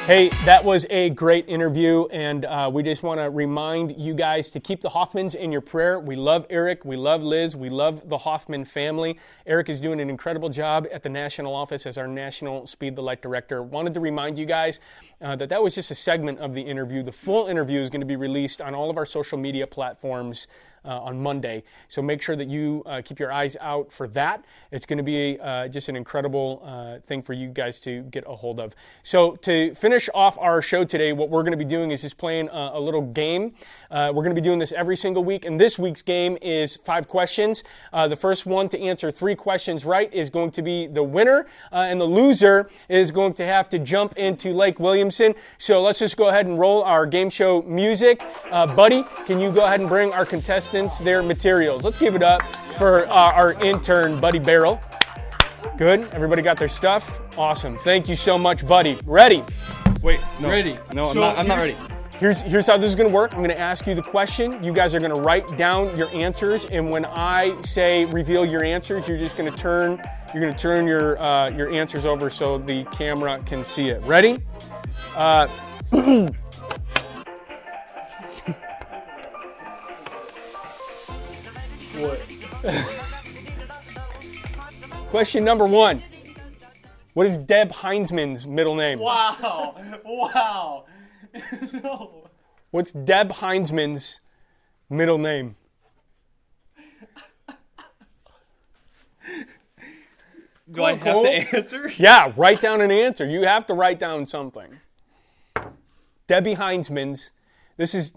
Hey, 0.06 0.28
that 0.44 0.64
was 0.64 0.86
a 0.88 1.10
great 1.10 1.48
interview, 1.48 2.06
and 2.12 2.44
uh, 2.44 2.70
we 2.72 2.84
just 2.84 3.02
want 3.02 3.18
to 3.18 3.28
remind 3.28 4.00
you 4.00 4.14
guys 4.14 4.48
to 4.50 4.60
keep 4.60 4.80
the 4.80 4.90
Hoffmans 4.90 5.34
in 5.34 5.50
your 5.50 5.60
prayer. 5.60 5.98
We 5.98 6.14
love 6.14 6.46
Eric, 6.48 6.84
we 6.84 6.94
love 6.94 7.24
Liz, 7.24 7.56
we 7.56 7.68
love 7.70 8.08
the 8.08 8.18
Hoffman 8.18 8.66
family. 8.66 9.18
Eric 9.48 9.68
is 9.68 9.80
doing 9.80 10.00
an 10.00 10.08
incredible 10.08 10.48
job 10.48 10.86
at 10.92 11.02
the 11.02 11.08
national 11.08 11.52
office 11.52 11.86
as 11.86 11.98
our 11.98 12.06
national 12.06 12.68
Speed 12.68 12.94
the 12.94 13.02
Light 13.02 13.20
director. 13.20 13.64
Wanted 13.64 13.94
to 13.94 14.00
remind 14.00 14.38
you 14.38 14.46
guys 14.46 14.78
uh, 15.20 15.34
that 15.34 15.48
that 15.48 15.60
was 15.60 15.74
just 15.74 15.90
a 15.90 15.96
segment 15.96 16.38
of 16.38 16.54
the 16.54 16.62
interview. 16.62 17.02
The 17.02 17.10
full 17.10 17.48
interview 17.48 17.80
is 17.80 17.90
going 17.90 18.00
to 18.00 18.06
be 18.06 18.14
released 18.14 18.62
on 18.62 18.76
all 18.76 18.90
of 18.90 18.96
our 18.96 19.06
social 19.06 19.38
media 19.38 19.66
platforms. 19.66 20.46
Uh, 20.86 21.00
on 21.00 21.20
Monday. 21.20 21.64
So 21.88 22.00
make 22.00 22.22
sure 22.22 22.36
that 22.36 22.46
you 22.46 22.84
uh, 22.86 23.02
keep 23.04 23.18
your 23.18 23.32
eyes 23.32 23.56
out 23.60 23.90
for 23.92 24.06
that. 24.08 24.44
It's 24.70 24.86
going 24.86 24.98
to 24.98 25.02
be 25.02 25.36
uh, 25.40 25.66
just 25.66 25.88
an 25.88 25.96
incredible 25.96 26.62
uh, 26.64 27.00
thing 27.04 27.22
for 27.22 27.32
you 27.32 27.48
guys 27.48 27.80
to 27.80 28.02
get 28.02 28.22
a 28.24 28.36
hold 28.36 28.60
of. 28.60 28.72
So 29.02 29.34
to 29.36 29.74
finish 29.74 30.08
off 30.14 30.38
our 30.38 30.62
show 30.62 30.84
today, 30.84 31.12
what 31.12 31.28
we're 31.28 31.42
going 31.42 31.58
to 31.58 31.58
be 31.58 31.64
doing 31.64 31.90
is 31.90 32.02
just 32.02 32.18
playing 32.18 32.48
a, 32.50 32.70
a 32.74 32.80
little 32.80 33.02
game. 33.02 33.54
Uh, 33.90 34.12
we're 34.14 34.22
going 34.22 34.34
to 34.34 34.40
be 34.40 34.44
doing 34.44 34.60
this 34.60 34.70
every 34.70 34.94
single 34.94 35.24
week, 35.24 35.44
and 35.44 35.58
this 35.58 35.76
week's 35.76 36.02
game 36.02 36.38
is 36.40 36.76
five 36.76 37.08
questions. 37.08 37.64
Uh, 37.92 38.06
the 38.06 38.14
first 38.14 38.46
one 38.46 38.68
to 38.68 38.80
answer 38.80 39.10
three 39.10 39.34
questions 39.34 39.84
right 39.84 40.14
is 40.14 40.30
going 40.30 40.52
to 40.52 40.62
be 40.62 40.86
the 40.86 41.02
winner, 41.02 41.46
and 41.72 42.00
the 42.00 42.04
loser 42.04 42.70
is 42.88 43.10
going 43.10 43.34
to 43.34 43.44
have 43.44 43.68
to 43.70 43.80
jump 43.80 44.16
into 44.16 44.52
Lake 44.52 44.78
Williamson. 44.78 45.34
So 45.58 45.82
let's 45.82 45.98
just 45.98 46.16
go 46.16 46.28
ahead 46.28 46.46
and 46.46 46.60
roll 46.60 46.84
our 46.84 47.06
game 47.06 47.28
show 47.28 47.62
music. 47.62 48.22
buddy, 48.50 49.02
can 49.26 49.40
you 49.40 49.50
go 49.50 49.64
ahead 49.64 49.80
and 49.80 49.88
bring 49.88 50.12
our 50.12 50.24
contestant? 50.24 50.75
Their 51.02 51.22
materials. 51.22 51.84
Let's 51.84 51.96
give 51.96 52.14
it 52.14 52.22
up 52.22 52.42
for 52.76 53.06
uh, 53.08 53.32
our 53.32 53.60
intern, 53.64 54.20
Buddy 54.20 54.38
Barrel. 54.38 54.80
Good. 55.76 56.08
Everybody 56.14 56.42
got 56.42 56.58
their 56.58 56.68
stuff? 56.68 57.20
Awesome. 57.38 57.76
Thank 57.78 58.08
you 58.08 58.16
so 58.16 58.38
much, 58.38 58.66
Buddy. 58.66 58.98
Ready? 59.04 59.44
Wait, 60.02 60.22
no. 60.40 60.50
Ready. 60.50 60.78
No, 60.94 61.08
I'm 61.08 61.16
So 61.16 61.20
not. 61.20 61.38
I'm 61.38 61.48
not 61.48 61.56
ready. 61.58 61.76
Here's, 62.18 62.40
here's 62.40 62.66
how 62.66 62.78
this 62.78 62.88
is 62.88 62.96
going 62.96 63.08
to 63.08 63.14
work. 63.14 63.34
I'm 63.34 63.42
going 63.42 63.54
to 63.54 63.60
ask 63.60 63.86
you 63.86 63.94
the 63.94 64.02
question. 64.02 64.62
You 64.64 64.72
guys 64.72 64.94
are 64.94 65.00
going 65.00 65.12
to 65.12 65.20
write 65.20 65.58
down 65.58 65.94
your 65.96 66.08
answers, 66.14 66.64
and 66.66 66.90
when 66.90 67.04
I 67.04 67.60
say 67.60 68.06
reveal 68.06 68.46
your 68.46 68.64
answers, 68.64 69.06
you're 69.06 69.18
just 69.18 69.36
going 69.36 69.50
to 69.50 69.56
turn 69.56 70.00
you're 70.32 70.40
going 70.40 70.52
to 70.52 70.58
turn 70.58 70.86
your 70.86 71.20
uh, 71.22 71.50
your 71.50 71.74
answers 71.74 72.04
over 72.06 72.30
so 72.30 72.58
the 72.58 72.84
camera 72.84 73.42
can 73.44 73.64
see 73.64 73.86
it. 73.86 74.02
Ready? 74.02 74.36
Uh, 75.14 75.46
question 85.10 85.44
number 85.44 85.64
one. 85.64 86.02
What 87.14 87.26
is 87.26 87.38
Deb 87.38 87.72
Hinzman's 87.72 88.46
middle 88.46 88.74
name? 88.74 88.98
Wow. 88.98 89.74
Wow. 90.04 90.84
no. 91.82 92.28
What's 92.70 92.92
Deb 92.92 93.32
Hinzman's 93.32 94.20
middle 94.90 95.16
name? 95.16 95.56
Do 100.70 100.84
I 100.84 100.96
have 100.96 101.22
to 101.22 101.56
answer? 101.56 101.90
Yeah, 101.96 102.30
write 102.36 102.60
down 102.60 102.82
an 102.82 102.90
answer. 102.90 103.26
You 103.26 103.46
have 103.46 103.64
to 103.66 103.74
write 103.74 103.98
down 103.98 104.26
something. 104.26 104.80
Debbie 106.26 106.56
Hinzman's. 106.56 107.30
This 107.76 107.94
is 107.94 108.12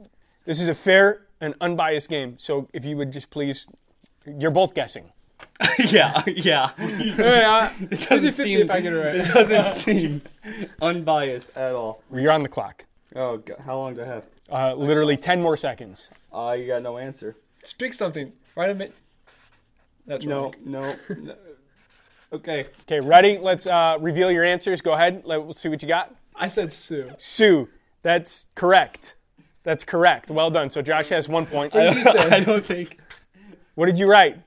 this 0.46 0.60
is 0.60 0.68
a 0.68 0.76
fair 0.76 1.28
and 1.42 1.54
unbiased 1.62 2.10
game. 2.10 2.36
So 2.38 2.68
if 2.74 2.86
you 2.86 2.98
would 2.98 3.12
just 3.12 3.30
please, 3.30 3.68
you're 4.26 4.52
both 4.52 4.74
guessing. 4.74 5.12
yeah, 5.80 6.22
yeah. 6.28 6.70
Hey, 6.74 7.10
It 7.92 8.10
doesn't 8.10 8.34
50-50 8.34 8.36
seem. 8.36 8.60
if 8.62 8.72
I 8.72 8.80
get 8.82 8.94
it 8.94 8.98
right. 8.98 9.16
It 9.16 9.34
doesn't 9.34 9.82
seem 9.82 10.22
unbiased 10.82 11.56
at 11.58 11.74
all. 11.74 12.02
You're 12.14 12.32
on 12.32 12.44
the 12.44 12.50
clock. 12.50 12.86
Oh, 13.16 13.38
God. 13.38 13.58
how 13.66 13.78
long 13.78 13.96
do 13.96 14.02
I 14.04 14.06
have? 14.06 14.24
Uh, 14.52 14.74
literally 14.76 15.16
ten 15.18 15.42
more 15.42 15.56
seconds. 15.58 16.10
Uh, 16.34 16.56
you 16.58 16.68
got 16.68 16.82
no 16.82 16.98
answer. 16.98 17.36
Speak 17.64 17.94
something. 17.94 18.32
Write 18.56 18.72
a 18.72 18.74
minute. 18.76 18.94
That's 20.08 20.26
No, 20.26 20.42
wrong. 20.44 20.56
no. 20.66 20.96
no. 21.18 21.36
Okay. 22.34 22.68
Okay, 22.82 23.00
ready? 23.00 23.38
Let's 23.38 23.66
uh, 23.68 23.98
reveal 24.00 24.32
your 24.32 24.44
answers. 24.44 24.82
Go 24.82 24.94
ahead. 24.94 25.24
Let, 25.26 25.42
us 25.42 25.60
see 25.60 25.70
what 25.70 25.82
you 25.82 25.88
got. 25.88 26.14
I 26.36 26.48
said 26.48 26.72
Sue. 26.72 27.08
Sue. 27.18 27.70
That's 28.02 28.48
correct. 28.56 29.16
That's 29.70 29.84
correct. 29.84 30.32
Well 30.32 30.50
done. 30.50 30.72
So 30.72 30.82
Josh 30.82 31.10
has 31.10 31.30
one 31.30 31.46
point. 31.46 31.76
What 31.76 31.94
did 31.94 31.98
you 31.98 32.04
say? 32.04 32.18
I 32.32 32.40
don't 32.40 32.66
think 32.66 32.98
What 33.76 33.86
did 33.86 34.00
you 34.00 34.10
write? 34.10 34.42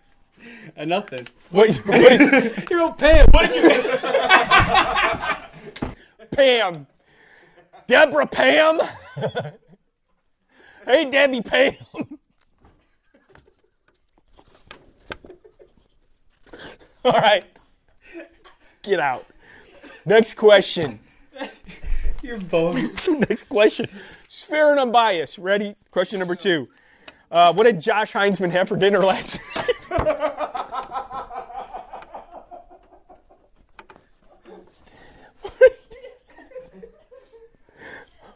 uh, 0.76 0.84
nothing. 0.84 1.28
What, 1.50 1.70
what 1.86 2.18
did, 2.18 2.68
You 2.68 2.76
know, 2.76 2.90
Pam. 2.90 3.28
What 3.30 3.48
did 3.48 3.72
you? 3.72 3.80
Pam. 6.32 6.88
Deborah 7.86 8.26
Pam. 8.26 8.80
hey, 10.86 11.08
Debbie 11.08 11.40
Pam. 11.40 11.74
All 17.04 17.12
right. 17.12 17.44
Get 18.82 18.98
out. 18.98 19.24
Next 20.04 20.34
question. 20.34 20.98
You're 22.24 22.40
both. 22.40 23.08
Next 23.08 23.48
question. 23.48 23.88
It's 24.32 24.42
fair 24.42 24.70
and 24.70 24.80
unbiased. 24.80 25.36
Ready? 25.36 25.76
Question 25.90 26.18
number 26.18 26.34
two. 26.34 26.66
Uh, 27.30 27.52
what 27.52 27.64
did 27.64 27.78
Josh 27.82 28.12
Hinzman 28.12 28.50
have 28.52 28.66
for 28.66 28.76
dinner 28.76 29.00
last 29.00 29.38
night? 29.54 29.76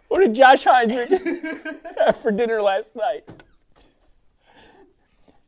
what 0.09 0.21
did 0.21 0.35
Josh 0.35 0.65
Hinzman 0.65 1.97
have 1.97 2.21
for 2.21 2.31
dinner 2.31 2.61
last 2.61 2.95
night? 2.95 3.27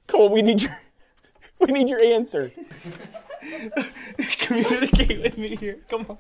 Cohl, 0.07 0.31
we 0.31 0.41
need 0.41 0.63
your 0.63 0.73
we 1.61 1.67
need 1.67 1.91
your 1.91 2.03
answer. 2.03 2.51
Communicate 4.39 5.21
with 5.21 5.37
me 5.37 5.57
here. 5.57 5.81
Come 5.91 6.07
on. 6.09 6.17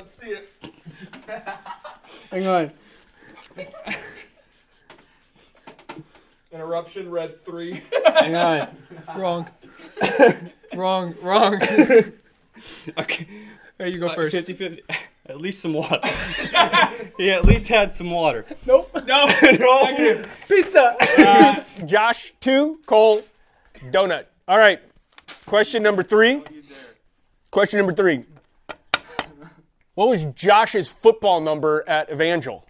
Let's 0.00 0.14
see 0.18 0.28
it. 0.28 0.48
Hang 2.30 2.46
on. 2.46 2.70
Interruption, 6.52 7.10
red 7.10 7.44
three. 7.44 7.82
Hang 8.06 8.34
on. 8.34 8.68
Wrong. 9.16 9.48
wrong. 10.74 11.14
Wrong. 11.22 11.60
Okay. 12.98 13.26
There 13.78 13.88
you 13.88 13.98
go 13.98 14.08
uh, 14.08 14.14
first. 14.14 14.36
50 14.36 14.52
50. 14.52 14.82
At 15.26 15.40
least 15.40 15.60
some 15.60 15.74
water. 15.74 16.00
he 17.16 17.30
at 17.30 17.44
least 17.44 17.68
had 17.68 17.92
some 17.92 18.10
water. 18.10 18.44
Nope. 18.66 18.90
No, 19.06 19.26
no. 19.42 20.24
Pizza. 20.48 20.96
Uh, 21.18 21.64
Josh, 21.86 22.34
two. 22.40 22.80
Cohl, 22.86 23.22
donut. 23.90 24.26
All 24.48 24.58
right. 24.58 24.80
Question 25.46 25.82
number 25.82 26.02
three. 26.02 26.42
Question 27.50 27.78
number 27.78 27.92
three. 27.92 28.24
What 30.00 30.08
was 30.08 30.24
Josh's 30.34 30.88
football 30.88 31.42
number 31.42 31.84
at 31.86 32.10
Evangel? 32.10 32.66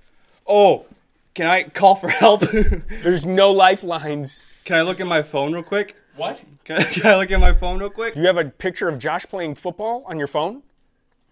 Oh, 0.49 0.87
can 1.33 1.47
I 1.47 1.63
call 1.63 1.95
for 1.95 2.09
help? 2.09 2.41
There's 3.05 3.25
no 3.25 3.53
lifelines. 3.53 4.45
can 4.65 4.75
I 4.75 4.83
look 4.83 4.99
at 4.99 5.07
my 5.07 5.23
phone 5.23 5.53
real 5.53 5.63
quick? 5.63 5.95
What? 6.17 6.41
Can 6.65 6.79
I, 6.79 6.83
can 6.93 7.07
I 7.07 7.15
look 7.15 7.31
at 7.31 7.39
my 7.39 7.53
phone 7.53 7.79
real 7.79 7.89
quick? 7.89 8.15
Do 8.15 8.21
you 8.21 8.27
have 8.27 8.37
a 8.37 8.47
picture 8.47 8.89
of 8.89 8.99
Josh 8.99 9.27
playing 9.27 9.55
football 9.55 10.03
on 10.09 10.19
your 10.19 10.27
phone? 10.27 10.65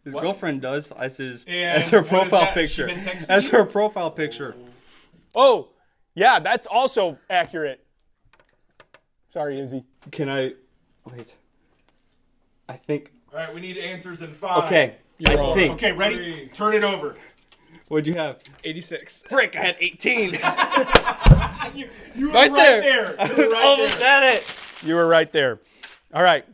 His 0.04 0.14
girlfriend 0.14 0.62
does 0.62 0.92
as 0.92 1.16
his 1.16 1.44
Yeah, 1.48 1.80
as 1.82 1.88
her 1.90 2.04
profile 2.04 2.52
picture. 2.52 2.86
been 2.86 3.00
texting 3.00 3.26
As 3.28 3.46
you? 3.50 3.58
her 3.58 3.64
profile 3.64 4.12
picture. 4.12 4.54
Oh, 5.34 5.66
yeah, 6.14 6.38
that's 6.38 6.68
also 6.68 7.18
accurate. 7.28 7.84
Sorry, 9.30 9.58
Izzy. 9.58 9.82
Can 10.12 10.28
I 10.30 10.52
wait? 11.10 11.34
I 12.68 12.74
think 12.74 13.10
All 13.32 13.40
right, 13.40 13.52
we 13.52 13.60
need 13.60 13.78
answers 13.78 14.22
in 14.22 14.30
five. 14.30 14.62
okay. 14.66 14.94
You're 15.18 15.32
I 15.32 15.34
wrong. 15.36 15.54
think. 15.54 15.72
Okay, 15.74 15.92
ready? 15.92 16.50
Turn 16.54 16.74
it 16.74 16.84
over. 16.84 17.16
What'd 17.88 18.06
you 18.06 18.14
have? 18.14 18.38
86. 18.64 19.24
Frick! 19.28 19.56
I 19.56 19.60
had 19.64 19.76
18. 19.80 20.38
You, 21.74 21.86
you 22.16 22.28
were 22.28 22.32
Right 22.34 22.50
right 22.50 22.56
there. 22.56 22.80
there. 22.80 23.20
I 23.20 23.24
You 23.26 23.30
were 23.36 23.42
was 23.44 23.52
right 23.52 23.64
almost 23.64 23.98
there. 23.98 24.08
at 24.08 24.22
it. 24.34 24.56
You 24.82 24.94
were 24.94 25.06
right 25.06 25.30
there. 25.30 25.60
All 26.14 26.22
right. 26.22 26.44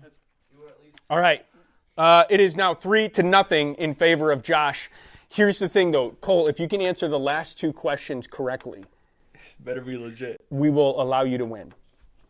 All 1.09 1.21
right. 1.21 1.47
Uh, 1.97 2.25
it 2.29 2.41
is 2.41 2.57
now 2.57 2.75
three 2.75 3.09
to 3.11 3.23
nothing 3.23 3.75
in 3.77 3.95
favor 3.95 4.33
of 4.33 4.43
Josh. 4.43 4.91
Here's 5.29 5.61
the 5.61 5.69
thing, 5.69 5.93
though, 5.93 6.11
Cohl. 6.21 6.49
If 6.49 6.59
you 6.59 6.67
can 6.67 6.81
answer 6.81 7.07
the 7.07 7.19
last 7.21 7.61
two 7.61 7.73
questions 7.73 8.27
correctly, 8.27 8.85
Better 9.61 9.81
be 9.83 9.97
legit. 9.97 10.45
we 10.51 10.69
will 10.69 11.01
allow 11.01 11.23
you 11.23 11.39
to 11.39 11.45
win. 11.45 11.73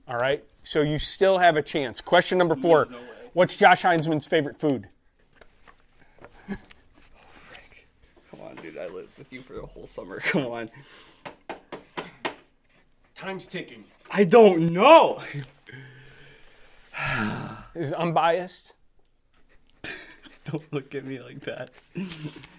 All 0.07 0.16
right. 0.18 0.44
So 0.62 0.83
you 0.83 0.99
still 0.99 1.38
have 1.38 1.57
a 1.57 1.62
chance. 1.62 2.03
Question 2.03 2.37
number 2.37 2.55
four: 2.55 2.88
What's 3.33 3.57
Josh 3.57 3.83
Hinzman's 3.83 4.27
favorite 4.27 4.61
food? 4.61 4.88
Come 8.31 8.40
on, 8.42 8.57
dude. 8.57 8.74
I 8.85 8.88
lived 8.88 9.16
with 9.16 9.33
you 9.33 9.40
for 9.40 9.55
the 9.55 9.64
whole 9.64 9.87
summer. 9.87 10.20
Come 10.27 10.47
on. 10.47 10.70
Time's 13.14 13.47
ticking. 13.47 13.85
I 14.11 14.25
don't 14.25 14.73
know. 14.73 15.23
is 17.75 17.94
unbiased. 17.94 18.75
Don't 20.44 20.70
look 20.73 20.94
at 20.94 21.05
me 21.07 21.18
like 21.20 21.40
that. 21.40 21.70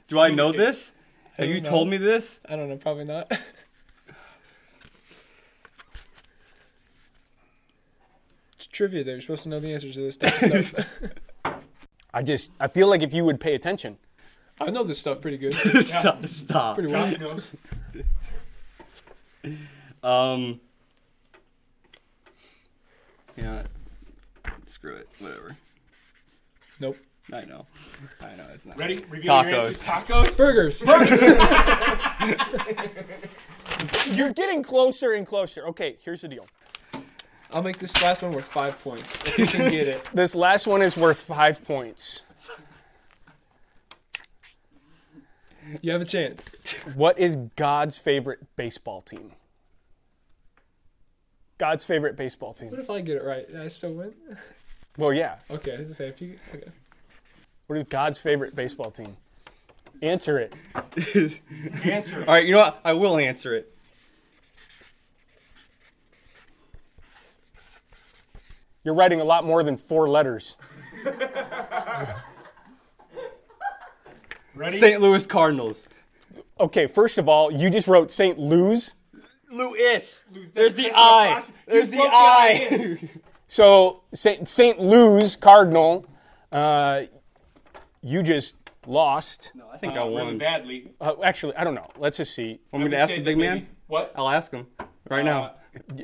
Do 0.07 0.19
I 0.19 0.31
know 0.31 0.51
this? 0.51 0.93
Have 1.37 1.47
you 1.47 1.61
don't 1.61 1.69
told 1.69 1.89
me 1.89 1.97
this? 1.97 2.39
I 2.47 2.55
don't 2.55 2.69
know, 2.69 2.77
probably 2.77 3.03
not. 3.03 3.29
it's 8.57 8.67
trivia. 8.71 9.03
There, 9.03 9.15
you're 9.15 9.21
supposed 9.21 9.43
to 9.43 9.49
know 9.49 9.59
the 9.59 9.73
answers 9.73 9.95
to 9.95 10.01
this 10.01 10.17
type 10.17 10.41
of 10.41 10.65
stuff. 10.65 10.87
I 12.13 12.23
just 12.23 12.51
I 12.59 12.69
feel 12.69 12.87
like 12.87 13.01
if 13.01 13.13
you 13.13 13.25
would 13.25 13.41
pay 13.41 13.53
attention. 13.53 13.97
I 14.59 14.69
know 14.69 14.83
this 14.83 14.99
stuff 14.99 15.21
pretty 15.21 15.37
good, 15.37 15.53
stop. 15.83 16.25
Stop. 16.27 16.75
pretty 16.75 16.91
well. 16.91 17.17
Knows. 17.17 17.47
Um. 20.03 20.59
Yeah. 23.35 23.63
Screw 24.67 24.95
it. 24.95 25.09
Whatever. 25.17 25.55
Nope. 26.79 26.97
I 27.33 27.41
know. 27.45 27.65
I 28.21 28.35
know. 28.35 28.45
It's 28.53 28.67
not. 28.67 28.77
Ready? 28.77 29.03
Reveal 29.09 29.43
your 29.43 29.65
answers. 29.65 29.81
Tacos. 29.81 30.37
Burgers. 30.37 30.81
You're 34.15 34.31
getting 34.33 34.61
closer 34.61 35.13
and 35.13 35.25
closer. 35.25 35.65
Okay, 35.69 35.97
here's 36.03 36.21
the 36.21 36.27
deal. 36.27 36.45
I'll 37.51 37.63
make 37.63 37.79
this 37.79 37.99
last 38.03 38.21
one 38.21 38.31
worth 38.31 38.45
five 38.45 38.79
points 38.83 39.11
if 39.25 39.39
you 39.39 39.47
can 39.47 39.71
get 39.71 39.87
it. 39.87 40.07
This 40.13 40.35
last 40.35 40.67
one 40.67 40.83
is 40.83 40.95
worth 40.95 41.19
five 41.19 41.65
points. 41.65 42.24
You 45.81 45.91
have 45.91 46.01
a 46.01 46.05
chance. 46.05 46.55
What 46.93 47.17
is 47.17 47.35
God's 47.55 47.97
favorite 47.97 48.39
baseball 48.55 49.01
team? 49.01 49.31
God's 51.57 51.83
favorite 51.83 52.15
baseball 52.15 52.53
team. 52.53 52.69
What 52.69 52.77
team. 52.77 52.83
if 52.83 52.89
I 52.89 53.01
get 53.01 53.17
it 53.17 53.23
right? 53.23 53.45
I 53.57 53.67
still 53.69 53.93
win. 53.93 54.13
Well, 54.97 55.13
yeah. 55.13 55.37
Okay, 55.49 55.73
I 55.73 55.77
was 55.77 55.85
gonna 55.85 55.95
say 55.95 56.07
if 56.09 56.21
you. 56.21 56.37
Okay. 56.53 56.67
What 57.67 57.77
is 57.77 57.85
God's 57.85 58.19
favorite 58.19 58.55
baseball 58.55 58.91
team? 58.91 59.17
Answer 60.01 60.39
it. 60.39 60.53
Answer. 61.83 62.19
All 62.19 62.33
right. 62.33 62.45
You 62.45 62.51
know 62.51 62.59
what? 62.59 62.79
I 62.83 62.93
will 62.93 63.17
answer 63.17 63.55
it. 63.55 63.71
You're 68.83 68.93
writing 68.93 69.19
a 69.19 69.23
lot 69.23 69.45
more 69.45 69.63
than 69.63 69.77
four 69.77 70.07
letters. 70.07 70.57
Ready? 74.55 74.79
St. 74.79 75.01
Louis 75.01 75.25
Cardinals. 75.25 75.87
Okay, 76.59 76.87
first 76.87 77.17
of 77.17 77.27
all, 77.27 77.51
you 77.51 77.69
just 77.69 77.87
wrote 77.87 78.11
St. 78.11 78.39
Louis. 78.39 78.93
Louis. 79.51 80.23
There's 80.53 80.73
the 80.75 80.91
I. 80.95 81.43
There's 81.67 81.89
the 81.89 81.99
I. 82.01 83.09
So 83.47 84.01
St. 84.11 84.49
St. 84.49 84.79
Louis 84.81 85.35
Cardinal, 85.35 86.03
uh, 86.51 87.03
you 88.01 88.23
just 88.23 88.55
lost. 88.87 89.51
no, 89.53 89.65
I 89.71 89.77
think 89.77 89.93
I 89.93 89.97
Uh, 89.99 90.05
really 90.05 90.13
won. 90.23 90.37
badly. 90.39 90.91
Uh, 90.99 91.13
actually, 91.23 91.55
I 91.55 91.63
don't 91.63 91.75
know. 91.75 91.87
Let's 91.97 92.17
just 92.17 92.33
see. 92.33 92.59
Want 92.71 92.85
me 92.85 92.89
to 92.91 92.97
ask 92.97 93.13
the 93.13 93.21
big 93.21 93.37
maybe- 93.37 93.59
man? 93.59 93.67
What? 93.85 94.11
I'll 94.15 94.29
ask 94.31 94.51
him 94.51 94.65
right 95.11 95.21
Uh, 95.21 95.23
now. 95.23 95.51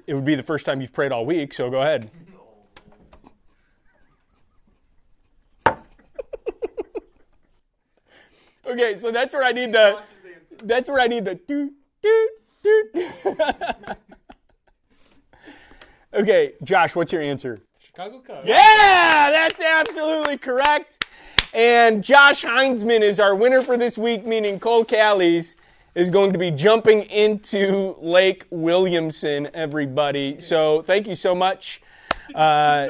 It 0.06 0.14
would 0.14 0.24
be 0.24 0.36
the 0.36 0.44
first 0.44 0.66
time 0.68 0.82
you've 0.82 0.94
prayed 0.94 1.12
all 1.12 1.26
week, 1.26 1.52
so 1.52 1.70
go 1.72 1.82
ahead. 1.82 2.12
Okay, 8.72 8.96
so 8.96 9.12
that's 9.12 9.34
where 9.34 9.44
I 9.44 9.52
need 9.52 9.74
the. 9.74 10.00
That's 10.64 10.90
where 10.90 11.02
I 11.02 11.08
need 11.08 11.26
the 11.26 11.36
do 11.36 11.72
do 12.02 12.30
do. 12.64 12.90
okay, 16.14 16.54
Josh, 16.64 16.96
what's 16.96 17.12
your 17.12 17.22
answer? 17.22 17.60
Chicago 17.80 18.20
Cubs. 18.20 18.48
Yeah, 18.48 19.30
that's 19.32 19.60
absolutely 19.60 20.38
correct. 20.38 21.06
And 21.54 22.02
Josh 22.02 22.44
Hinzman 22.44 23.02
is 23.02 23.20
our 23.20 23.36
winner 23.36 23.62
for 23.62 23.76
this 23.76 23.98
week, 23.98 24.26
meaning 24.26 24.58
Cohl 24.58 24.86
Callies 24.86 25.58
is 25.94 26.10
going 26.10 26.32
to 26.32 26.40
be 26.40 26.50
jumping 26.50 27.02
into 27.04 27.98
Lake 28.00 28.46
Williamson, 28.50 29.50
everybody. 29.54 30.40
So 30.40 30.82
thank 30.82 31.08
you 31.08 31.16
so 31.16 31.36
much. 31.36 31.82
Uh, 32.34 32.88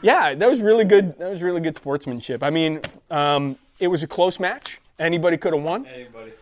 yeah, 0.00 0.32
that 0.32 0.48
was 0.48 0.60
really 0.60 0.84
good. 0.84 1.18
That 1.18 1.30
was 1.30 1.42
really 1.42 1.60
good 1.60 1.74
sportsmanship. 1.74 2.44
I 2.44 2.50
mean, 2.50 2.80
um, 3.10 3.56
it 3.82 3.88
was 3.88 4.04
a 4.04 4.06
close 4.06 4.38
match. 4.38 4.80
Anybody 4.96 5.36
could 5.36 5.52
have 5.52 5.62
won. 5.62 5.86
Anybody. 5.86 6.32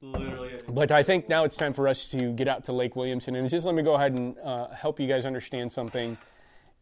Literally. 0.00 0.48
anybody. 0.48 0.72
But 0.72 0.90
I 0.90 1.04
think 1.04 1.28
now 1.28 1.44
it's 1.44 1.56
time 1.56 1.72
for 1.72 1.86
us 1.86 2.08
to 2.08 2.32
get 2.32 2.48
out 2.48 2.64
to 2.64 2.72
Lake 2.72 2.96
Williamson. 2.96 3.36
And 3.36 3.48
just 3.48 3.64
let 3.64 3.76
me 3.76 3.82
go 3.82 3.94
ahead 3.94 4.12
and 4.12 4.36
uh, 4.40 4.70
help 4.70 4.98
you 4.98 5.06
guys 5.06 5.24
understand 5.24 5.72
something. 5.72 6.18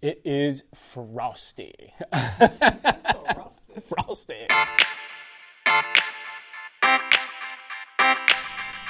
It 0.01 0.23
is 0.25 0.65
frosty. 0.75 1.93
frosty. 2.11 3.75
Frosty. 3.87 4.47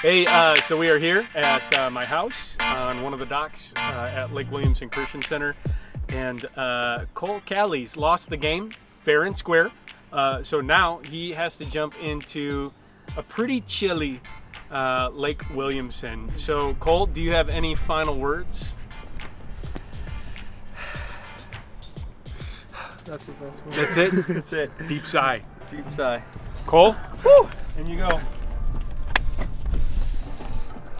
Hey, 0.01 0.25
uh, 0.25 0.55
so 0.55 0.77
we 0.77 0.89
are 0.89 0.97
here 0.97 1.27
at 1.35 1.77
uh, 1.77 1.89
my 1.89 2.05
house 2.05 2.55
on 2.61 3.01
one 3.01 3.11
of 3.11 3.19
the 3.19 3.25
docks 3.25 3.73
uh, 3.75 3.81
at 4.15 4.33
Lake 4.33 4.49
Williamson 4.49 4.89
Christian 4.89 5.21
Center. 5.21 5.53
And 6.07 6.45
uh, 6.55 7.05
Cohl 7.13 7.41
Callies 7.41 7.97
lost 7.97 8.29
the 8.29 8.37
game 8.37 8.71
fair 9.03 9.23
and 9.23 9.37
square. 9.37 9.69
Uh, 10.11 10.43
so 10.43 10.61
now 10.61 10.99
he 11.09 11.31
has 11.31 11.55
to 11.57 11.65
jump 11.65 11.95
into 12.01 12.71
a 13.17 13.23
pretty 13.23 13.61
chilly 13.61 14.19
uh, 14.71 15.09
Lake 15.13 15.49
Williamson. 15.53 16.31
So, 16.37 16.73
Cohl, 16.75 17.05
do 17.07 17.21
you 17.21 17.31
have 17.31 17.49
any 17.49 17.75
final 17.75 18.17
words? 18.17 18.73
That's 23.05 23.25
his 23.25 23.41
last 23.41 23.65
one. 23.65 23.75
That's 23.75 23.97
it. 23.97 24.27
That's 24.27 24.53
it. 24.53 24.87
Deep 24.87 25.05
sigh. 25.05 25.41
Deep 25.69 25.89
sigh. 25.91 26.21
Cohl, 26.65 26.95
and 27.77 27.89
you 27.89 27.97
go. 27.97 28.19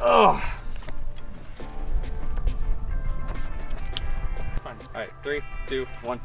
Oh. 0.02 0.44
Fine. 4.64 4.76
All 4.94 5.02
right. 5.02 5.10
Three, 5.24 5.42
two, 5.68 5.86
one. 6.04 6.20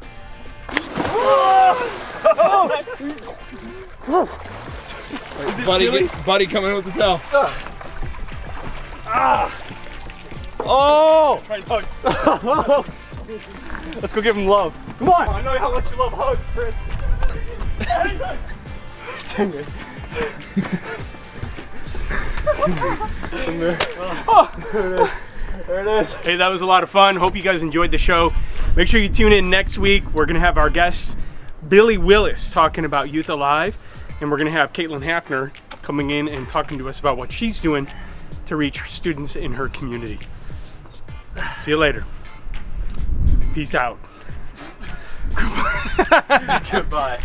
Buddy, 5.65 5.91
get, 5.91 6.25
buddy, 6.25 6.45
coming 6.45 6.73
with 6.73 6.85
the 6.85 6.91
towel. 6.91 7.19
Ah, 9.09 9.49
oh! 10.61 11.41
Let's 14.01 14.13
go 14.13 14.21
give 14.21 14.37
him 14.37 14.45
love. 14.45 14.73
Come 14.99 15.09
on. 15.09 15.27
I 15.27 15.41
know 15.41 15.59
how 15.59 15.71
much 15.71 15.91
you 15.91 15.97
love 15.97 16.13
hugs, 16.13 16.39
Chris. 16.53 16.75
There 25.67 25.81
it 25.81 25.87
is. 25.87 26.13
Hey, 26.13 26.37
that 26.37 26.47
was 26.47 26.61
a 26.61 26.65
lot 26.65 26.83
of 26.83 26.89
fun. 26.89 27.17
Hope 27.17 27.35
you 27.35 27.41
guys 27.41 27.61
enjoyed 27.61 27.91
the 27.91 27.97
show. 27.97 28.33
Make 28.75 28.87
sure 28.87 29.01
you 29.01 29.09
tune 29.09 29.33
in 29.33 29.49
next 29.49 29.77
week. 29.77 30.03
We're 30.13 30.25
going 30.25 30.35
to 30.35 30.39
have 30.39 30.57
our 30.57 30.69
guest, 30.69 31.17
Billy 31.67 31.97
Willis, 31.97 32.51
talking 32.51 32.85
about 32.85 33.11
Youth 33.11 33.29
Alive. 33.29 33.77
And 34.19 34.31
we're 34.31 34.37
going 34.37 34.51
to 34.51 34.57
have 34.57 34.73
Caitlin 34.73 35.03
Hafner 35.03 35.51
coming 35.81 36.09
in 36.09 36.27
and 36.27 36.49
talking 36.49 36.77
to 36.79 36.89
us 36.89 36.99
about 36.99 37.17
what 37.17 37.31
she's 37.31 37.59
doing 37.59 37.87
to 38.45 38.55
reach 38.55 38.81
students 38.89 39.35
in 39.35 39.53
her 39.53 39.69
community. 39.69 40.19
See 41.59 41.71
you 41.71 41.77
later. 41.77 42.05
Peace 43.53 43.75
out. 43.75 43.99
Goodbye. 46.71 47.19